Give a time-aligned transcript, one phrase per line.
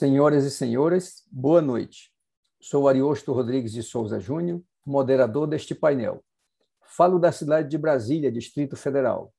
[0.00, 2.10] Senhoras e senhores, boa noite.
[2.58, 6.24] Sou Ariosto Rodrigues de Souza Júnior, moderador deste painel.
[6.80, 9.30] Falo da cidade de Brasília, Distrito Federal.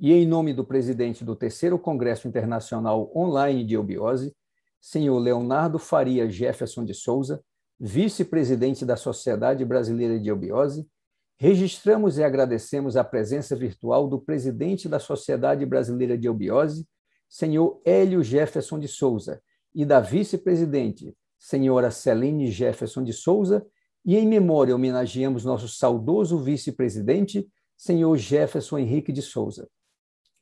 [0.00, 4.34] E em nome do presidente do Terceiro Congresso Internacional Online de Eubiose,
[4.80, 7.44] senhor Leonardo Faria Jefferson de Souza,
[7.78, 10.88] vice-presidente da Sociedade Brasileira de Eubiose,
[11.36, 16.88] registramos e agradecemos a presença virtual do presidente da Sociedade Brasileira de Eubiose,
[17.28, 19.42] senhor Hélio Jefferson de Souza,
[19.76, 23.64] e da vice-presidente, senhora Celine Jefferson de Souza,
[24.02, 29.68] e em memória homenageamos nosso saudoso vice-presidente, senhor Jefferson Henrique de Souza.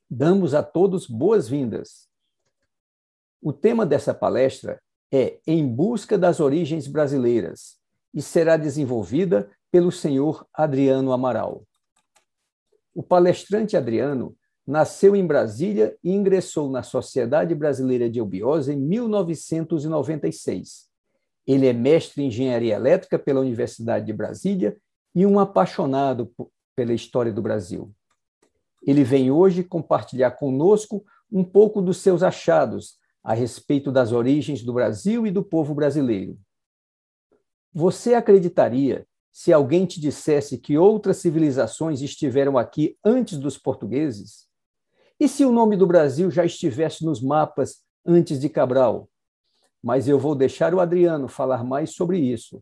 [0.09, 2.07] Damos a todos boas-vindas.
[3.41, 7.77] O tema dessa palestra é Em Busca das Origens Brasileiras
[8.13, 11.67] e será desenvolvida pelo senhor Adriano Amaral.
[12.93, 14.33] O palestrante Adriano
[14.65, 20.85] nasceu em Brasília e ingressou na Sociedade Brasileira de Eubiose em 1996.
[21.45, 24.75] Ele é mestre em engenharia elétrica pela Universidade de Brasília
[25.13, 26.31] e um apaixonado
[26.75, 27.93] pela história do Brasil.
[28.85, 34.73] Ele vem hoje compartilhar conosco um pouco dos seus achados a respeito das origens do
[34.73, 36.37] Brasil e do povo brasileiro.
[37.73, 44.47] Você acreditaria se alguém te dissesse que outras civilizações estiveram aqui antes dos portugueses?
[45.19, 49.09] E se o nome do Brasil já estivesse nos mapas antes de Cabral?
[49.81, 52.61] Mas eu vou deixar o Adriano falar mais sobre isso.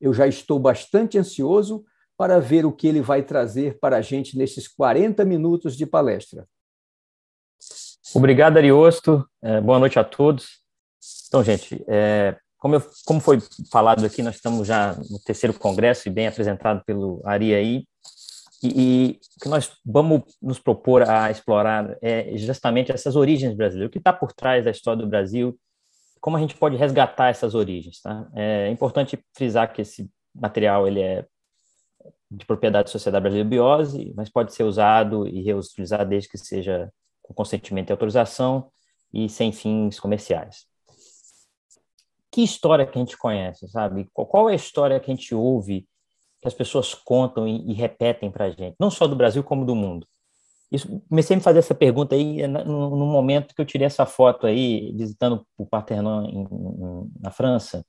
[0.00, 1.84] Eu já estou bastante ansioso
[2.16, 6.46] para ver o que ele vai trazer para a gente nesses 40 minutos de palestra.
[8.14, 9.26] Obrigado, Ariosto.
[9.42, 10.60] É, boa noite a todos.
[11.28, 13.38] Então, gente, é, como, eu, como, foi
[13.70, 17.84] falado aqui, nós estamos já no terceiro congresso e bem apresentado pelo Ari aí.
[18.66, 23.92] E, o que nós vamos nos propor a explorar é justamente essas origens brasileiras, o
[23.92, 25.58] que está por trás da história do Brasil,
[26.20, 28.00] como a gente pode resgatar essas origens.
[28.00, 28.26] Tá?
[28.34, 31.26] É importante frisar que esse material ele é
[32.30, 36.38] de propriedade da Sociedade Brasileira de Biose, mas pode ser usado e reutilizado desde que
[36.38, 36.90] seja
[37.22, 38.70] com consentimento e autorização
[39.12, 40.66] e sem fins comerciais.
[42.30, 44.08] Que história que a gente conhece, sabe?
[44.12, 45.86] Qual é a história que a gente ouve
[46.44, 49.64] que as pessoas contam e, e repetem para a gente, não só do Brasil, como
[49.64, 50.06] do mundo.
[50.70, 54.04] Isso, comecei a me fazer essa pergunta aí no, no momento que eu tirei essa
[54.04, 57.84] foto aí, visitando o Parthenon em, em, na França,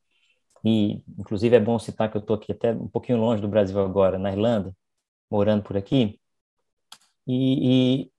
[0.64, 3.78] e inclusive é bom citar que eu estou aqui até um pouquinho longe do Brasil
[3.80, 4.74] agora, na Irlanda,
[5.30, 6.18] morando por aqui,
[7.28, 8.12] e, e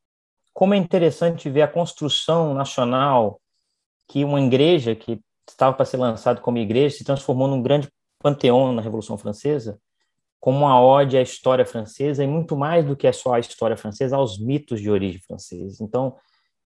[0.53, 3.41] como é interessante ver a construção nacional
[4.06, 5.18] que uma igreja que
[5.48, 9.80] estava para ser lançada como igreja se transformou num grande panteão na Revolução Francesa,
[10.41, 13.76] como uma ode à história francesa e muito mais do que é só a história
[13.76, 15.82] francesa, aos mitos de origem francesa.
[15.82, 16.16] Então,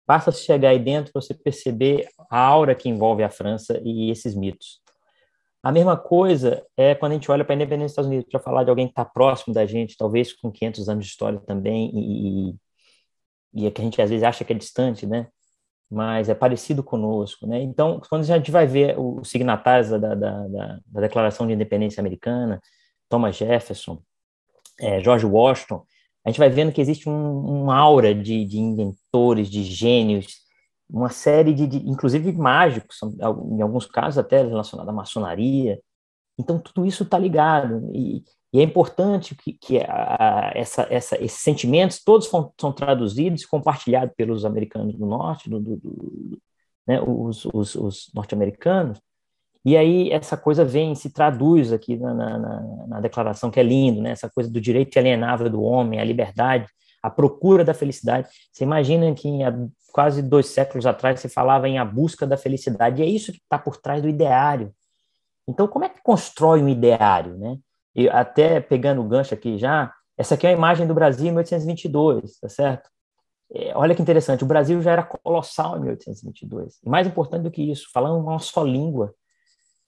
[0.05, 4.35] basta chegar aí dentro para você perceber a aura que envolve a França e esses
[4.35, 4.81] mitos.
[5.63, 8.39] A mesma coisa é quando a gente olha para a independência dos Estados Unidos, para
[8.39, 11.91] falar de alguém que está próximo da gente, talvez com 500 anos de história também,
[11.93, 12.55] e,
[13.53, 15.28] e é que a gente às vezes acha que é distante, né?
[15.89, 17.61] Mas é parecido conosco, né?
[17.61, 22.01] Então, quando a gente vai ver os signatários da, da, da, da Declaração de Independência
[22.01, 22.59] Americana,
[23.11, 24.01] Thomas Jefferson,
[24.79, 25.85] é, George Washington,
[26.25, 30.38] a gente vai vendo que existe um, um aura de, de, inventores, de gênios,
[30.89, 32.97] uma série de, de, inclusive mágicos,
[33.51, 35.79] em alguns casos até relacionado à maçonaria.
[36.38, 38.23] Então tudo isso está ligado e,
[38.53, 43.47] e, é importante que, que a, essa, essa, esses sentimentos todos são, são traduzidos e
[43.47, 46.41] compartilhados pelos americanos do norte, do, do, do
[46.88, 48.99] né, os, os, os norte-americanos,
[49.63, 52.38] e aí essa coisa vem, se traduz aqui na, na,
[52.88, 54.11] na, declaração, que é lindo, né?
[54.11, 56.67] essa coisa do direito alienável do homem, a liberdade,
[57.01, 58.28] a procura da felicidade.
[58.52, 59.29] Você imagina que
[59.93, 63.37] quase dois séculos atrás se falava em a busca da felicidade, e é isso que
[63.37, 64.73] está por trás do ideário.
[65.47, 67.37] Então, como é que constrói um ideário?
[67.37, 67.57] Né?
[67.96, 71.31] E até pegando o gancho aqui já, essa aqui é a imagem do Brasil em
[71.31, 72.90] 1822, tá certo?
[73.53, 76.79] É, olha que interessante, o Brasil já era colossal em 1822.
[76.84, 79.14] E mais importante do que isso, falando uma só língua,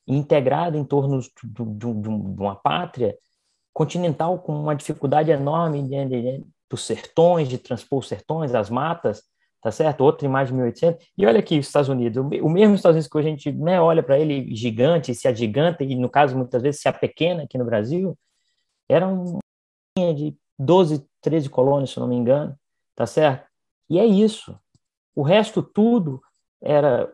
[0.08, 3.18] integrado em torno de, de, uma pátria
[3.74, 9.24] continental com uma dificuldade enorme de, dos sertões, de transpor os sertões, as matas,
[9.62, 10.02] tá certo?
[10.02, 11.08] Outra imagem de 1800.
[11.18, 14.04] E olha aqui os Estados Unidos, o mesmo Estados Unidos que a gente né, olha
[14.04, 18.18] para ele gigante, se agiganta, e no caso muitas vezes se apequena aqui no Brasil,
[18.90, 19.40] era um
[19.98, 22.56] de 12, 13 colônias, se não me engano,
[22.96, 23.48] tá certo?
[23.90, 24.60] E é isso.
[25.16, 26.22] O resto tudo
[26.62, 27.12] era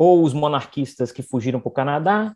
[0.00, 2.34] ou os monarquistas que fugiram para o Canadá,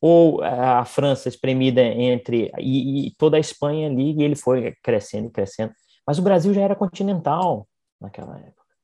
[0.00, 5.28] ou a França espremida entre e, e, toda a Espanha ali, e ele foi crescendo
[5.28, 5.72] e crescendo.
[6.04, 7.68] Mas o Brasil já era continental
[8.00, 8.74] naquela época,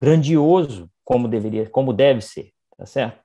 [0.00, 3.20] grandioso como deveria, como deve ser, tá certo?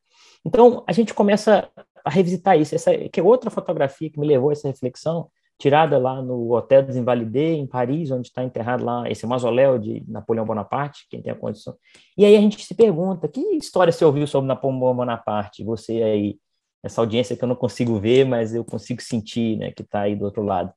[0.46, 1.70] Então, a gente começa
[2.04, 2.76] a revisitar isso.
[2.76, 6.84] Essa que é outra fotografia que me levou a essa reflexão, tirada lá no Hotel
[6.84, 11.32] des Invalides, em Paris, onde está enterrado lá esse mausoléu de Napoleão Bonaparte, quem tem
[11.32, 11.76] a condição.
[12.18, 15.64] E aí a gente se pergunta, que história você ouviu sobre Napoleão Bonaparte?
[15.64, 16.38] Você aí,
[16.84, 20.16] essa audiência que eu não consigo ver, mas eu consigo sentir, né, que está aí
[20.16, 20.74] do outro lado.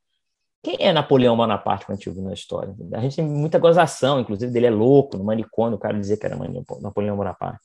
[0.63, 2.75] Quem é Napoleão Bonaparte quando a gente ouviu na história?
[2.93, 6.27] A gente tem muita gozação, inclusive dele é louco, no manicômio, o cara dizia que
[6.27, 6.37] era
[6.81, 7.61] Napoleão Bonaparte.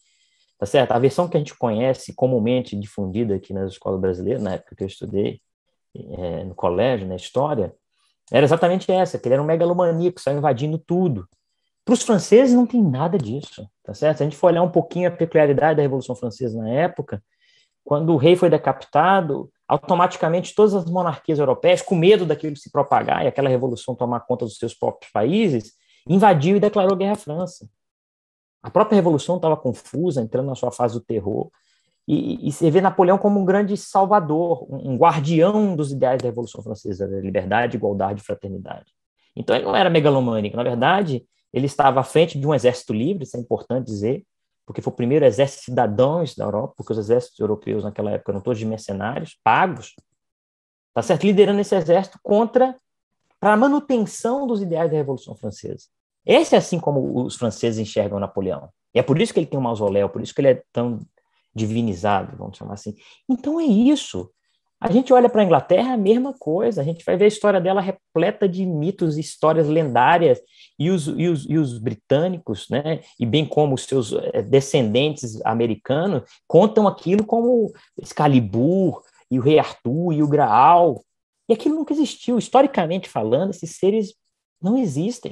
[0.58, 0.92] Tá certo?
[0.92, 4.84] A versão que a gente conhece comumente difundida aqui nas escolas brasileiras, na época que
[4.84, 5.42] eu estudei
[5.96, 7.74] é, no colégio, na história,
[8.32, 11.28] era exatamente essa, que ele era um megalomaníaco, saiu invadindo tudo.
[11.84, 14.18] Para os franceses não tem nada disso, tá certo?
[14.18, 17.22] Se a gente for olhar um pouquinho a peculiaridade da Revolução Francesa na época,
[17.84, 23.24] quando o rei foi decapitado, automaticamente todas as monarquias europeias, com medo daquilo se propagar
[23.24, 25.74] e aquela revolução tomar conta dos seus próprios países,
[26.08, 27.68] invadiu e declarou guerra à França.
[28.62, 31.50] A própria revolução estava confusa, entrando na sua fase do terror,
[32.14, 36.62] e, e você vê Napoleão como um grande salvador, um guardião dos ideais da Revolução
[36.62, 38.92] Francesa, da liberdade, igualdade e fraternidade.
[39.34, 43.24] Então ele não era megalomânico, na verdade, ele estava à frente de um exército livre,
[43.24, 44.26] isso é importante dizer,
[44.66, 48.34] porque foi o primeiro exército de cidadãos da Europa, porque os exércitos europeus naquela época
[48.34, 49.96] eram todos de mercenários, pagos,
[50.94, 51.24] tá certo?
[51.26, 52.76] Liderando esse exército contra
[53.40, 55.86] para a manutenção dos ideais da Revolução Francesa.
[56.26, 58.70] Esse é assim como os franceses enxergam Napoleão.
[58.94, 61.00] E é por isso que ele tem um mausoléu, por isso que ele é tão
[61.54, 62.96] divinizado, vamos chamar assim.
[63.30, 64.32] Então é isso.
[64.82, 66.82] A gente olha para a Inglaterra, a mesma coisa.
[66.82, 70.42] A gente vai ver a história dela repleta de mitos e histórias lendárias.
[70.80, 75.40] E os, e os, e os britânicos, né, e bem como os seus eh, descendentes
[75.46, 77.72] americanos, contam aquilo como
[78.02, 81.04] Excalibur, e o Rei Arthur, e o Graal.
[81.48, 82.40] E aquilo nunca existiu.
[82.40, 84.16] Historicamente falando, esses seres
[84.60, 85.32] não existem.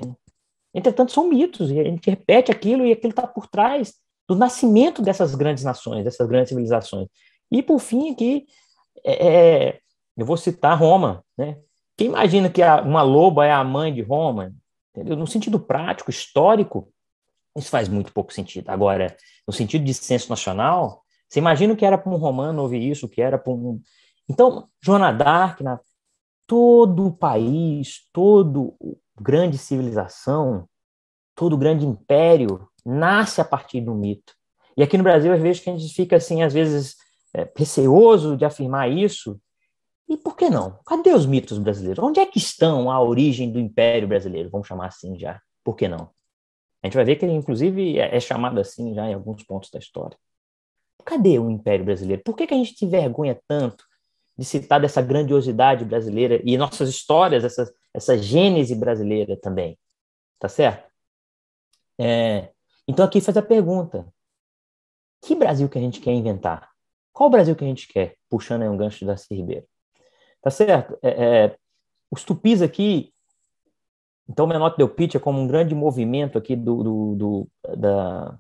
[0.76, 1.72] Entretanto, são mitos.
[1.72, 3.96] E a gente repete aquilo e aquilo está por trás
[4.30, 7.08] do nascimento dessas grandes nações, dessas grandes civilizações.
[7.52, 8.46] E, por fim, aqui,
[9.04, 9.80] é, é,
[10.16, 11.58] eu vou citar Roma, né?
[11.98, 14.54] Quem imagina que a, uma loba é a mãe de Roma?
[14.94, 15.18] Entendeu?
[15.18, 16.94] No sentido prático, histórico,
[17.58, 18.70] isso faz muito pouco sentido.
[18.70, 19.18] Agora,
[19.48, 23.24] no sentido de senso nacional, você imagina que era para um romano ouvir isso, que
[23.24, 23.82] era para um...
[24.30, 25.80] Então, Joana d'Arc, na...
[26.46, 28.78] todo o país, todo
[29.20, 30.70] grande civilização,
[31.36, 34.34] todo grande império nasce a partir do mito.
[34.76, 36.96] E aqui no Brasil, às vezes, a gente fica assim, às vezes,
[37.34, 39.40] é, receoso de afirmar isso.
[40.08, 40.80] E por que não?
[40.86, 42.04] Cadê os mitos brasileiros?
[42.04, 44.50] Onde é que estão a origem do Império Brasileiro?
[44.50, 45.40] Vamos chamar assim já.
[45.64, 46.10] Por que não?
[46.82, 49.70] A gente vai ver que ele, inclusive, é, é chamado assim já em alguns pontos
[49.70, 50.18] da história.
[51.06, 52.22] Cadê o Império Brasileiro?
[52.24, 53.84] Por que, que a gente se vergonha tanto
[54.38, 59.78] de citar dessa grandiosidade brasileira e nossas histórias, essa, essa gênese brasileira também?
[60.40, 60.90] Tá certo?
[62.00, 62.50] É,
[62.90, 64.12] então aqui faz a pergunta:
[65.22, 66.72] que Brasil que a gente quer inventar?
[67.14, 68.16] Qual Brasil que a gente quer?
[68.28, 69.68] Puxando aí um gancho da Darcy Ribeiro.
[70.42, 70.98] Tá certo?
[71.04, 71.58] É, é,
[72.10, 73.14] os tupis aqui,
[74.28, 78.40] então o Menor Del Pitt é como um grande movimento aqui do, do, do, da,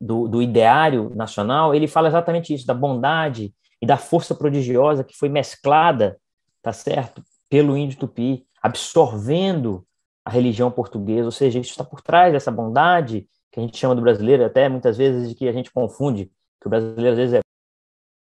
[0.00, 5.16] do, do ideário nacional, ele fala exatamente isso, da bondade e da força prodigiosa que
[5.16, 6.18] foi mesclada,
[6.62, 9.86] tá certo, pelo índio tupi, absorvendo
[10.30, 13.96] a religião portuguesa, ou seja, isso está por trás dessa bondade que a gente chama
[13.96, 17.34] do brasileiro, até muitas vezes de que a gente confunde, que o brasileiro às vezes
[17.34, 17.40] é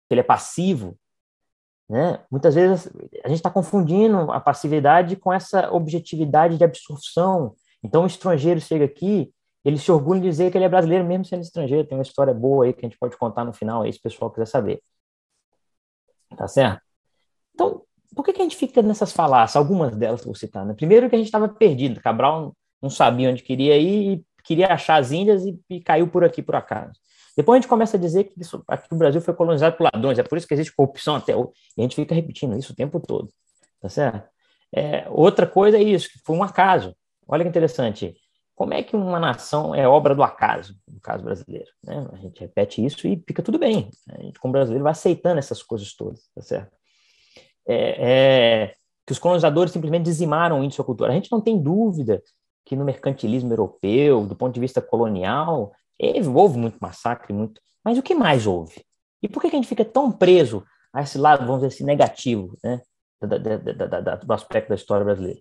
[0.09, 0.97] ele é passivo,
[1.89, 2.23] né?
[2.31, 2.87] Muitas vezes
[3.23, 7.55] a gente está confundindo a passividade com essa objetividade de absorção.
[7.83, 9.33] Então, o estrangeiro chega aqui,
[9.63, 11.87] ele se orgulha de dizer que ele é brasileiro, mesmo sendo estrangeiro.
[11.87, 14.01] Tem uma história boa aí que a gente pode contar no final, aí, se o
[14.01, 14.81] pessoal quiser saber.
[16.37, 16.81] Tá certo?
[17.53, 17.83] Então,
[18.15, 19.55] por que, que a gente fica nessas falácias?
[19.55, 20.65] Algumas delas que vou citar.
[20.65, 20.73] Né?
[20.73, 24.97] Primeiro que a gente estava perdido, Cabral não sabia onde queria ir e queria achar
[24.97, 26.99] as Índias e, e, caiu por aqui por acaso.
[27.37, 30.23] Depois a gente começa a dizer que isso, o Brasil foi colonizado por ladrões, é
[30.23, 31.51] por isso que existe corrupção até hoje.
[31.77, 33.29] E a gente fica repetindo isso o tempo todo,
[33.79, 34.29] tá certo?
[34.73, 36.95] É, outra coisa é isso, que foi um acaso.
[37.27, 38.15] Olha que interessante.
[38.55, 41.69] Como é que uma nação é obra do acaso, no caso brasileiro?
[41.83, 42.07] Né?
[42.11, 43.89] A gente repete isso e fica tudo bem.
[44.09, 46.80] A gente, como brasileiro, vai aceitando essas coisas todas, tá certo?
[47.67, 48.73] É, é,
[49.05, 51.11] que os colonizadores simplesmente dizimaram o índio sua cultura.
[51.11, 52.21] A gente não tem dúvida
[52.65, 55.71] que no mercantilismo europeu, do ponto de vista colonial,
[56.33, 57.61] houve muito massacre, muito.
[57.83, 58.85] Mas o que mais houve?
[59.21, 60.63] E por que a gente fica tão preso
[60.93, 62.81] a esse lado, vamos dizer assim, negativo, né,
[63.21, 65.39] da, da, da, do aspecto da história brasileira?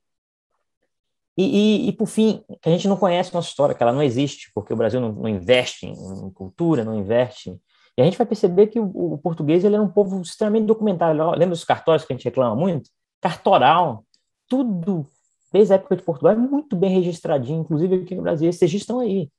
[1.36, 1.44] E,
[1.86, 4.74] e, e, por fim, a gente não conhece nossa história, que ela não existe, porque
[4.74, 7.58] o Brasil não, não investe em, em, cultura, não investe
[8.00, 11.22] e a gente vai perceber que o, o português ele é um povo extremamente documentário.
[11.32, 12.88] Lembra dos cartórios que a gente reclama muito?
[13.20, 14.06] Cartoral,
[14.48, 15.06] tudo,
[15.52, 18.48] desde a época de Portugal, é muito bem registradinho, inclusive aqui no Brasil.
[18.48, 19.30] Esses registros estão aí,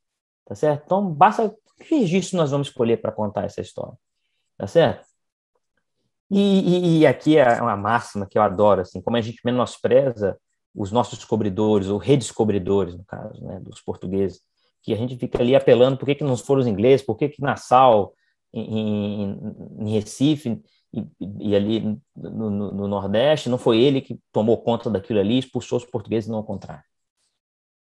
[0.46, 0.84] tá certo?
[0.86, 3.98] Então, basta Que registro nós vamos escolher para contar essa história?
[4.60, 5.08] Tá certo?
[6.30, 10.38] E, e, e, aqui é uma máxima que eu adoro, assim, como a gente menospreza
[10.76, 14.40] os nossos descobridores, ou redescobridores, no caso, né, dos portugueses,
[14.84, 17.28] que a gente fica ali apelando por que, que não foram os ingleses, por que,
[17.28, 18.14] que Nassau,
[18.54, 19.38] em,
[19.80, 20.62] em, Recife,
[20.94, 21.08] e,
[21.40, 25.78] e ali no, no, no, Nordeste, não foi ele que tomou conta daquilo ali, expulsou
[25.78, 26.84] os portugueses não ao contrário.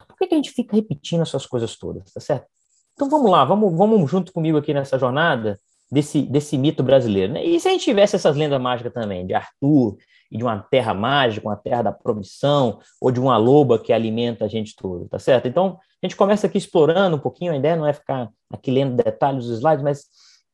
[0.08, 2.48] Por que, que a gente fica repetindo essas coisas todas, tá certo?
[2.94, 5.60] Então vamos lá, vamos, vamos junto comigo aqui nessa jornada
[5.92, 7.34] desse, desse mito brasileiro.
[7.34, 7.44] Né?
[7.44, 9.98] E se a gente tivesse essas lendas mágicas também, de Arthur,
[10.32, 14.46] e de uma terra mágica, uma terra da promissão, ou de uma loba que alimenta
[14.46, 15.48] a gente tudo, tá certo?
[15.48, 18.96] Então, a gente começa aqui explorando um pouquinho, a ideia não é ficar aqui lendo
[18.96, 20.06] detalhes dos slides, mas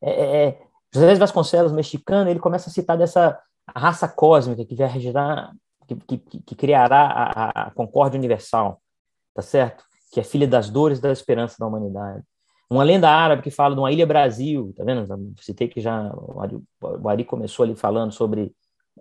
[0.02, 0.62] é, é, é
[0.94, 3.40] José Vasconcelos, mexicano, ele começa a citar dessa
[3.76, 5.52] raça cósmica que vai gerar,
[5.88, 8.82] que, que, que criará a, a, concórdia universal,
[9.34, 9.84] tá certo?
[10.12, 12.24] Que é filha das dores da esperança da humanidade.
[12.70, 15.06] Uma lenda árabe que fala de uma ilha Brasil, tá vendo?
[15.40, 18.54] Citei que já o Ari começou ali falando sobre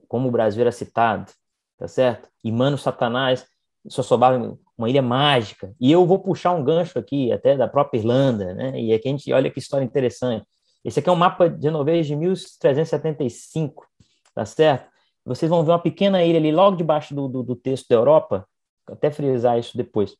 [0.08, 1.32] como o Brasil era citado,
[1.78, 2.28] tá certo?
[2.44, 3.46] E Mano Satanás
[3.88, 5.74] só sobrava uma ilha mágica.
[5.80, 8.80] E eu vou puxar um gancho aqui, até da própria Irlanda, né?
[8.80, 10.46] E aqui a gente olha que história interessante.
[10.86, 13.84] Esse aqui é um mapa de Genovese de 1375,
[14.32, 14.88] tá certo?
[15.24, 18.48] Vocês vão ver uma pequena ilha ali logo debaixo do, do, do texto da Europa,
[18.88, 20.16] até frisar isso depois.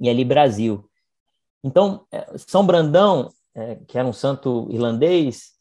[0.00, 0.84] E ali Brasil.
[1.62, 5.52] Então, é, São Brandão, é, que era um santo irlandês,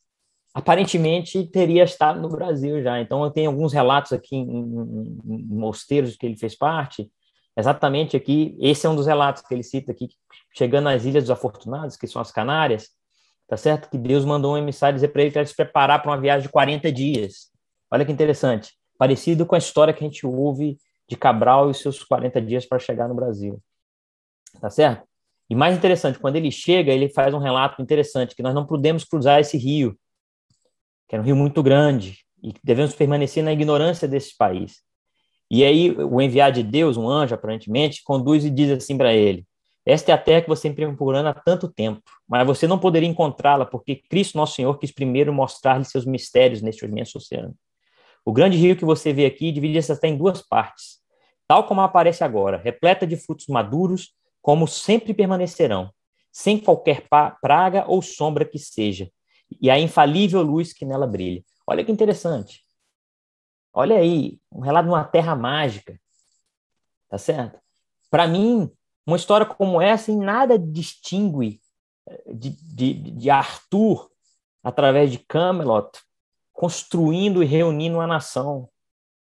[0.52, 3.00] aparentemente teria estado no Brasil já.
[3.00, 7.08] Então, eu tenho alguns relatos aqui em, em, em mosteiros que ele fez parte.
[7.56, 10.10] Exatamente aqui, esse é um dos relatos que ele cita aqui,
[10.56, 12.97] chegando às Ilhas dos Afortunados, que são as Canárias,
[13.48, 13.90] tá certo?
[13.90, 16.44] Que Deus mandou um emissário dizer para ele que ele se preparar para uma viagem
[16.44, 17.52] de 40 dias.
[17.90, 18.74] Olha que interessante.
[18.98, 20.78] Parecido com a história que a gente ouve
[21.08, 23.62] de Cabral e seus 40 dias para chegar no Brasil.
[24.60, 25.08] Tá certo?
[25.50, 29.06] E mais interessante, quando ele chega, ele faz um relato interessante, que nós não podemos
[29.06, 29.98] cruzar esse rio,
[31.08, 34.82] que é um rio muito grande, e devemos permanecer na ignorância desse país.
[35.50, 39.46] E aí o enviado de Deus, um anjo aparentemente, conduz e diz assim para ele:
[39.90, 43.08] esta é a terra que você vem procurando há tanto tempo, mas você não poderia
[43.08, 47.56] encontrá-la porque Cristo Nosso Senhor quis primeiro mostrar-lhe seus mistérios neste imenso oceano.
[48.26, 50.98] O grande rio que você vê aqui divide-se até em duas partes,
[51.48, 55.90] tal como aparece agora, repleta de frutos maduros, como sempre permanecerão,
[56.34, 57.08] sem qualquer
[57.42, 59.10] praga ou sombra que seja,
[59.62, 61.42] e a infalível luz que nela brilha.
[61.66, 62.62] Olha que interessante.
[63.74, 65.98] Olha aí, um relato de uma terra mágica.
[67.08, 67.58] Tá certo?
[68.10, 68.70] Para mim,
[69.08, 71.62] uma história como essa em nada distingue
[72.08, 74.10] eh, de, de, de Arthur,
[74.62, 75.90] através de Camelot,
[76.52, 78.68] construindo e reunindo uma nação,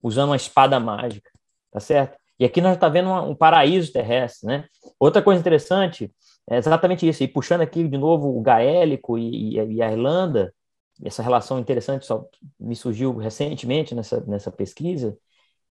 [0.03, 1.31] usando uma espada mágica,
[1.71, 2.17] tá certo?
[2.39, 4.65] E aqui nós estamos tá vendo um paraíso terrestre, né?
[4.99, 6.13] Outra coisa interessante
[6.49, 10.53] é exatamente isso, e puxando aqui de novo o gaélico e, e, e a Irlanda,
[11.03, 12.27] essa relação interessante só
[12.59, 15.17] me surgiu recentemente nessa, nessa pesquisa,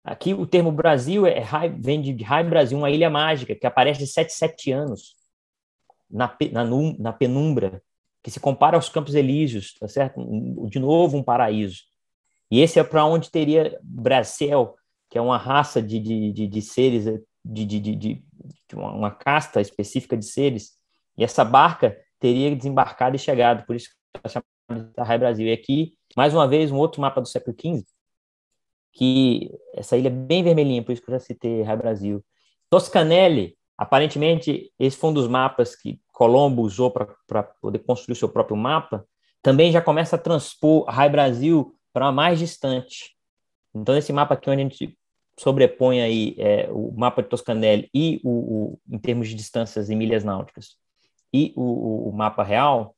[0.03, 1.41] Aqui o termo Brasil é,
[1.79, 5.15] vem de High Brasil, uma ilha mágica que aparece de 7 7 anos
[6.10, 6.65] na, na,
[7.00, 7.81] na, penumbra,
[8.22, 10.22] que se compara aos Campos Elíseos, tá certo?
[10.69, 11.83] De novo um paraíso.
[12.51, 14.75] E esse é para onde teria Bracel,
[15.10, 17.05] que é uma raça de, de, de, de seres,
[17.43, 18.24] de, de, de, de
[18.74, 20.74] uma casta específica de seres.
[21.17, 25.48] E essa barca teria desembarcado e chegado, por isso que está chamada de High Brasil.
[25.48, 27.86] E aqui, mais uma vez, um outro mapa do século XV,
[28.93, 32.23] que essa ilha é bem vermelhinha, por isso que eu já citei Rai Brasil.
[32.69, 38.29] Toscanelli, aparentemente, esse foi um dos mapas que Colombo usou para poder construir o seu
[38.29, 39.05] próprio mapa,
[39.41, 43.15] também já começa a transpor Rai Brasil para mais distante.
[43.75, 44.97] Então, esse mapa aqui, onde a gente
[45.38, 49.95] sobrepõe aí é, o mapa de Toscanelli e o, o, em termos de distâncias em
[49.95, 50.77] milhas náuticas
[51.33, 52.95] e o, o, mapa real,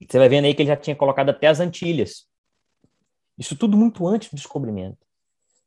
[0.00, 2.27] você vai vendo aí que ele já tinha colocado até as Antilhas.
[3.38, 4.98] Isso tudo muito antes do descobrimento.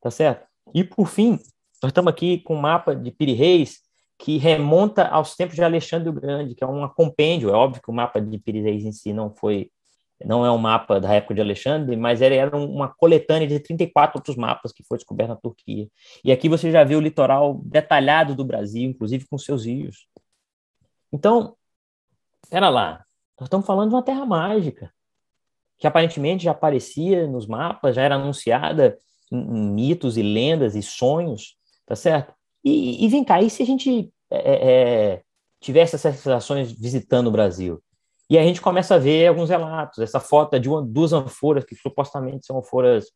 [0.02, 0.48] Tá certo?
[0.74, 1.40] E, por fim,
[1.82, 3.80] nós estamos aqui com um mapa de Piri Reis
[4.18, 7.50] que remonta aos tempos de Alexandre o Grande, que é um compêndio.
[7.50, 9.72] É óbvio que o mapa de Piri Reis em si não foi
[10.24, 14.36] não é um mapa da época de Alexandre, mas era, uma coletânea de 34 outros
[14.36, 15.88] mapas que foi descoberto na Turquia.
[16.24, 20.08] E aqui você já vê o litoral detalhado do Brasil, inclusive com seus rios.
[21.12, 21.56] Então,
[22.52, 23.04] era lá,
[23.40, 24.92] nós estamos falando de uma terra mágica
[25.82, 29.00] que aparentemente já aparecia nos mapas, já era anunciada
[29.32, 31.56] em, mitos e lendas e sonhos,
[31.88, 32.36] tá certo?
[32.64, 35.22] E, e vem cá, e se a gente é, é, é,
[35.60, 37.82] tivesse essas sensações visitando o Brasil?
[38.30, 41.76] E a gente começa a ver alguns relatos, essa foto de uma, duas anforas, que
[41.76, 43.08] supostamente são anforas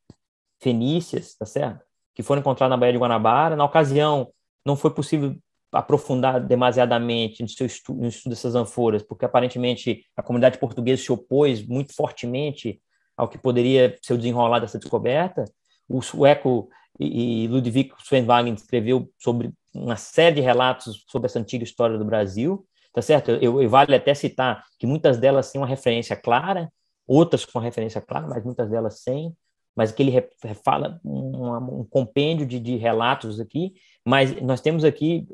[0.60, 1.86] fenícias, tá certo?
[2.16, 3.56] Que foram encontradas na Baía de Guanabara.
[3.56, 4.30] Na ocasião,
[4.66, 5.36] não foi possível
[5.76, 11.12] aprofundar demasiadamente no seu estudo, no estudo dessas ânforas, porque aparentemente a comunidade portuguesa se
[11.12, 12.82] opôs muito fortemente
[13.18, 15.46] ao que poderia ser o desenrolar dessa descoberta.
[15.88, 21.98] O sueco e Ludwig Svenwagen escreveu sobre uma série de relatos sobre essa antiga história
[21.98, 23.32] do Brasil, tá certo?
[23.32, 26.72] Eu, eu vale até citar que muitas delas têm uma referência clara,
[27.06, 29.36] outras com referência clara, mas muitas delas sem,
[29.76, 30.30] mas que ele
[30.64, 33.74] fala um, um compêndio de, de, relatos aqui,
[34.06, 35.28] mas nós temos aqui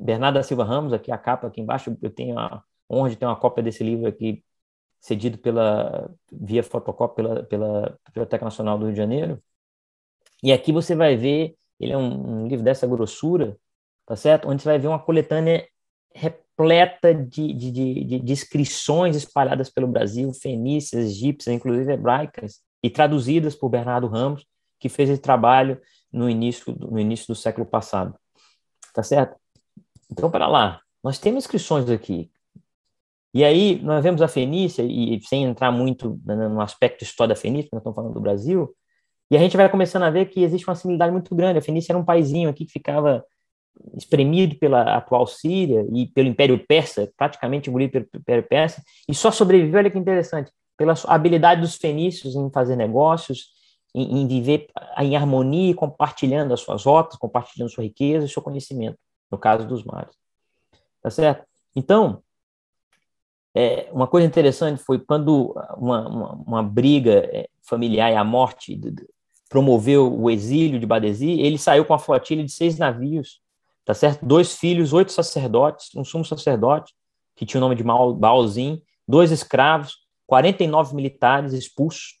[0.00, 3.36] Bernardo Silva Ramos, aqui a capa aqui embaixo, eu tenho a honra de ter uma
[3.36, 4.44] cópia desse livro aqui
[5.00, 9.42] cedido pela via fotocópia pela, pela Biblioteca Nacional do Rio de Janeiro.
[10.42, 13.56] E aqui você vai ver, ele é um, um livro dessa grossura,
[14.06, 14.48] tá certo?
[14.48, 15.66] Onde você vai ver uma coletânea
[16.14, 23.54] repleta de, de, de, de inscrições espalhadas pelo Brasil, fenícias, egípcias, inclusive hebraicas, e traduzidas
[23.54, 24.46] por Bernardo Ramos,
[24.78, 25.80] que fez esse trabalho
[26.12, 28.14] no início, no início do século passado.
[28.92, 29.39] Tá certo?
[30.10, 32.30] Então, para lá, nós temos inscrições aqui.
[33.32, 37.68] E aí, nós vemos a Fenícia, e sem entrar muito no aspecto história da Fenícia,
[37.72, 38.74] nós estamos falando do Brasil,
[39.30, 41.60] e a gente vai começando a ver que existe uma similaridade muito grande.
[41.60, 43.24] A Fenícia era um paizinho aqui que ficava
[43.96, 49.30] espremido pela atual Síria e pelo Império Persa, praticamente engolido pelo Império Persa, e só
[49.30, 53.50] sobreviveu, olha que interessante, pela habilidade dos fenícios em fazer negócios,
[53.94, 54.66] em, em viver
[54.98, 58.98] em harmonia, compartilhando as suas rotas, compartilhando sua riqueza e seu conhecimento,
[59.30, 60.14] no caso dos mares.
[61.02, 61.46] Tá certo?
[61.74, 62.22] Então,
[63.54, 68.78] é, uma coisa interessante foi quando uma, uma, uma briga é, familiar e a morte
[69.48, 73.40] promoveu o exílio de Badesi, ele saiu com a flotilha de seis navios,
[73.84, 74.24] tá certo?
[74.24, 76.94] Dois filhos, oito sacerdotes, um sumo sacerdote,
[77.34, 82.20] que tinha o nome de Baalzim, dois escravos, 49 militares expulsos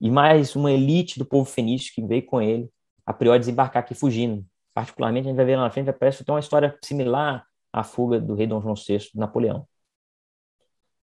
[0.00, 2.70] e mais uma elite do povo fenício que veio com ele,
[3.04, 4.42] a priori desembarcar aqui fugindo.
[4.76, 8.20] Particularmente, a gente vai ver lá na frente, parece ter uma história similar à fuga
[8.20, 9.66] do rei Dom João VI, Napoleão.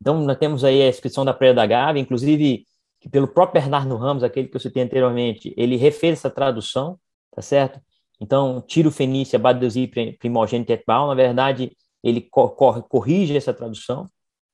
[0.00, 2.64] Então, nós temos aí a inscrição da Praia da Gávea, inclusive,
[2.98, 6.98] que pelo próprio Bernardo Ramos, aquele que eu citei anteriormente, ele refez essa tradução,
[7.30, 7.78] tá certo?
[8.18, 9.86] Então, Tiro Fenícia, Badeusi,
[10.18, 14.06] Primogênito Etbal, na verdade, ele corrige essa tradução,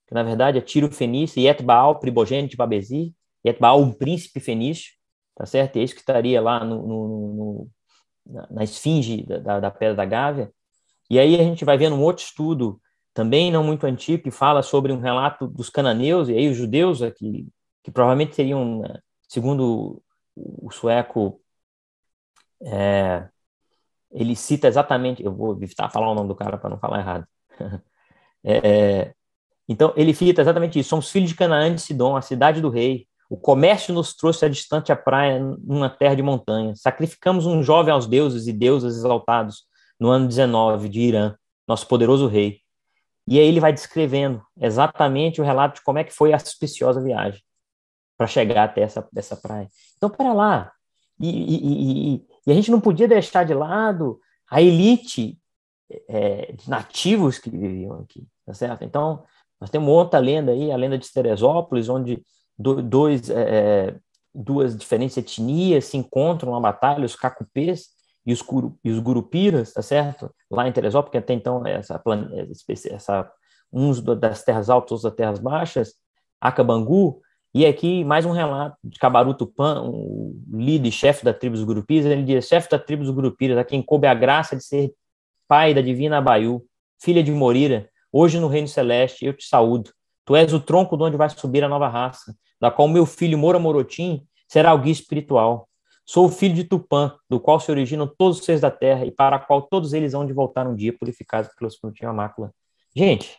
[0.09, 4.91] que na verdade é Tiro Fenício, e Etbaal, primogênito Babesi, Etbaal, um príncipe fenício,
[5.37, 5.77] tá certo?
[5.77, 7.71] É isso que estaria lá no, no, no
[8.27, 10.51] na, esfinge da, da, Pedra da Gávea.
[11.11, 12.81] E aí a gente vai vendo um outro estudo,
[13.13, 17.03] também não muito antigo, que fala sobre um relato dos cananeus, e aí os judeus,
[17.03, 17.49] aqui,
[17.83, 20.03] que provavelmente seriam, né, segundo
[20.37, 21.41] o sueco,
[22.63, 23.29] é,
[24.11, 27.27] ele cita exatamente, eu vou evitar falar o nome do cara para não falar errado.
[28.45, 29.15] é,
[29.69, 30.91] então, ele cita exatamente isso.
[30.91, 33.07] Somos filhos de Canaã de Sidom, a cidade do rei.
[33.35, 36.73] O comércio nos trouxe a distante a praia numa terra de montanha.
[36.77, 39.65] Sacrificamos um jovem aos deuses e deusas exaltados
[39.99, 41.35] no ano 19 de Irã,
[41.67, 42.61] nosso poderoso rei.
[43.27, 47.03] E aí ele vai descrevendo exatamente o relato de como é que foi a auspiciosa
[47.03, 47.43] viagem
[48.17, 49.69] para chegar até essa, essa praia.
[49.97, 50.73] Então, para lá.
[51.19, 55.37] E, e, e, e, a gente não podia deixar de lado a elite
[56.09, 58.85] é, de nativos que viviam aqui, tá certo?
[58.85, 59.25] Então,
[59.61, 62.23] nós temos outra lenda aí, a lenda de Teresópolis, onde
[62.59, 63.97] dois, é, é,
[64.35, 67.89] duas diferentes etnias se encontram na batalha, os cacupês
[68.27, 68.43] e os,
[68.85, 70.35] e os gurupiras, tá certo?
[70.51, 72.03] Lá em Teresópolis, que até então essa,
[72.91, 73.31] essa
[73.73, 75.95] uns das terras altas, outros das terras baixas,
[76.41, 77.21] Acabangu,
[77.53, 82.07] e aqui mais um relato de Cabaru Tupã, o líder chefe da tribo dos Gurupiras,
[82.07, 84.93] ele diz, chefe da tribo dos Gurupiras, a quem coube a graça de ser
[85.47, 86.65] pai da divina Abaiú,
[87.01, 89.91] filha de Morira, Hoje no reino celeste eu te saúdo.
[90.25, 92.33] Tu és o tronco de onde vai subir a nova raça,
[92.65, 95.69] da qual meu filho Mora Morotim será o guia espiritual.
[96.07, 99.11] Sou o filho de Tupã, do qual se originam todos os seres da terra e
[99.11, 102.53] para a qual todos eles hão de voltar um dia purificados pela sua última mácula.
[102.95, 103.39] Gente,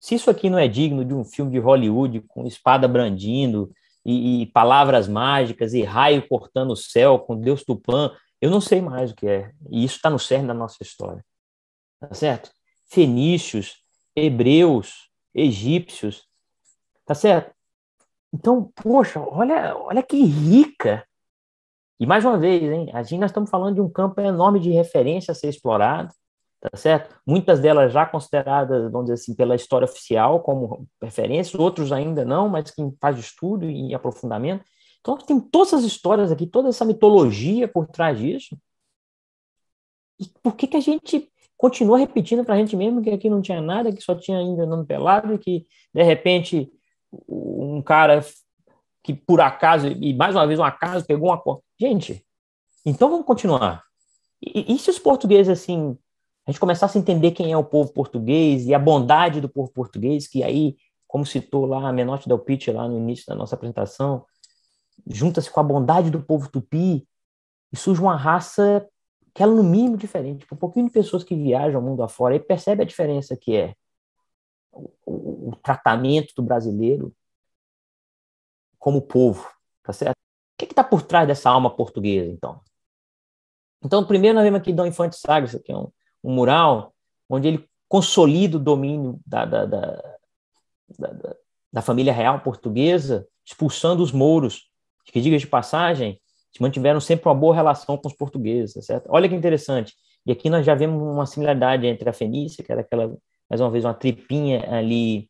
[0.00, 3.70] se isso aqui não é digno de um filme de Hollywood com espada brandindo
[4.04, 8.80] e, e palavras mágicas e raio cortando o céu com Deus Tupã, eu não sei
[8.80, 9.52] mais o que é.
[9.70, 11.24] E isso está no cerne da nossa história.
[12.00, 12.50] Tá certo?
[12.86, 13.82] fenícios,
[14.14, 16.26] hebreus, egípcios,
[17.04, 17.55] tá certo?
[18.36, 21.06] Então, poxa, olha, olha que rica.
[21.98, 24.70] E mais uma vez, hein, a gente nós estamos falando de um campo enorme de
[24.70, 26.12] referência a ser explorado,
[26.60, 27.18] tá certo?
[27.26, 32.46] Muitas delas já consideradas, vamos dizer assim, pela história oficial como referências, outros ainda não,
[32.48, 34.64] mas quem faz estudo e aprofundamento.
[35.00, 38.58] Então, tem todas as histórias aqui, toda essa mitologia por trás disso.
[40.20, 43.40] E por que, que a gente continua repetindo para a gente mesmo que aqui não
[43.40, 46.70] tinha nada, que só tinha ainda andando pelado que, de repente,
[47.28, 48.24] um cara
[49.02, 52.26] que por acaso, e mais uma vez um acaso, pegou uma Gente,
[52.84, 53.84] então vamos continuar.
[54.42, 55.96] E, e se os portugueses, assim,
[56.46, 59.70] a gente começasse a entender quem é o povo português e a bondade do povo
[59.70, 60.76] português, que aí,
[61.06, 64.24] como citou lá a Menotti Del Pitt lá no início da nossa apresentação,
[65.06, 67.06] junta-se com a bondade do povo tupi
[67.72, 68.86] e surge uma raça
[69.34, 70.46] que ela no mínimo diferente.
[70.50, 73.74] Um pouquinho de pessoas que viajam o mundo afora e percebe a diferença que é
[75.04, 77.14] o, o, tratamento do brasileiro
[78.78, 79.50] como povo,
[79.82, 80.16] tá certo?
[80.16, 82.60] O que está por trás dessa alma portuguesa, então?
[83.84, 85.90] Então, primeiro nós vemos aqui Dom Infante Sagres, que é um,
[86.22, 86.94] um mural
[87.28, 90.16] onde ele consolida o domínio da, da, da,
[90.98, 91.36] da,
[91.72, 94.70] da família real portuguesa, expulsando os mouros,
[95.04, 96.20] que, diga de passagem,
[96.60, 99.06] mantiveram sempre uma boa relação com os portugueses, tá certo?
[99.10, 99.94] Olha que interessante.
[100.24, 103.16] E aqui nós já vemos uma similaridade entre a Fenícia, que era aquela,
[103.48, 105.28] mais uma vez, uma tripinha ali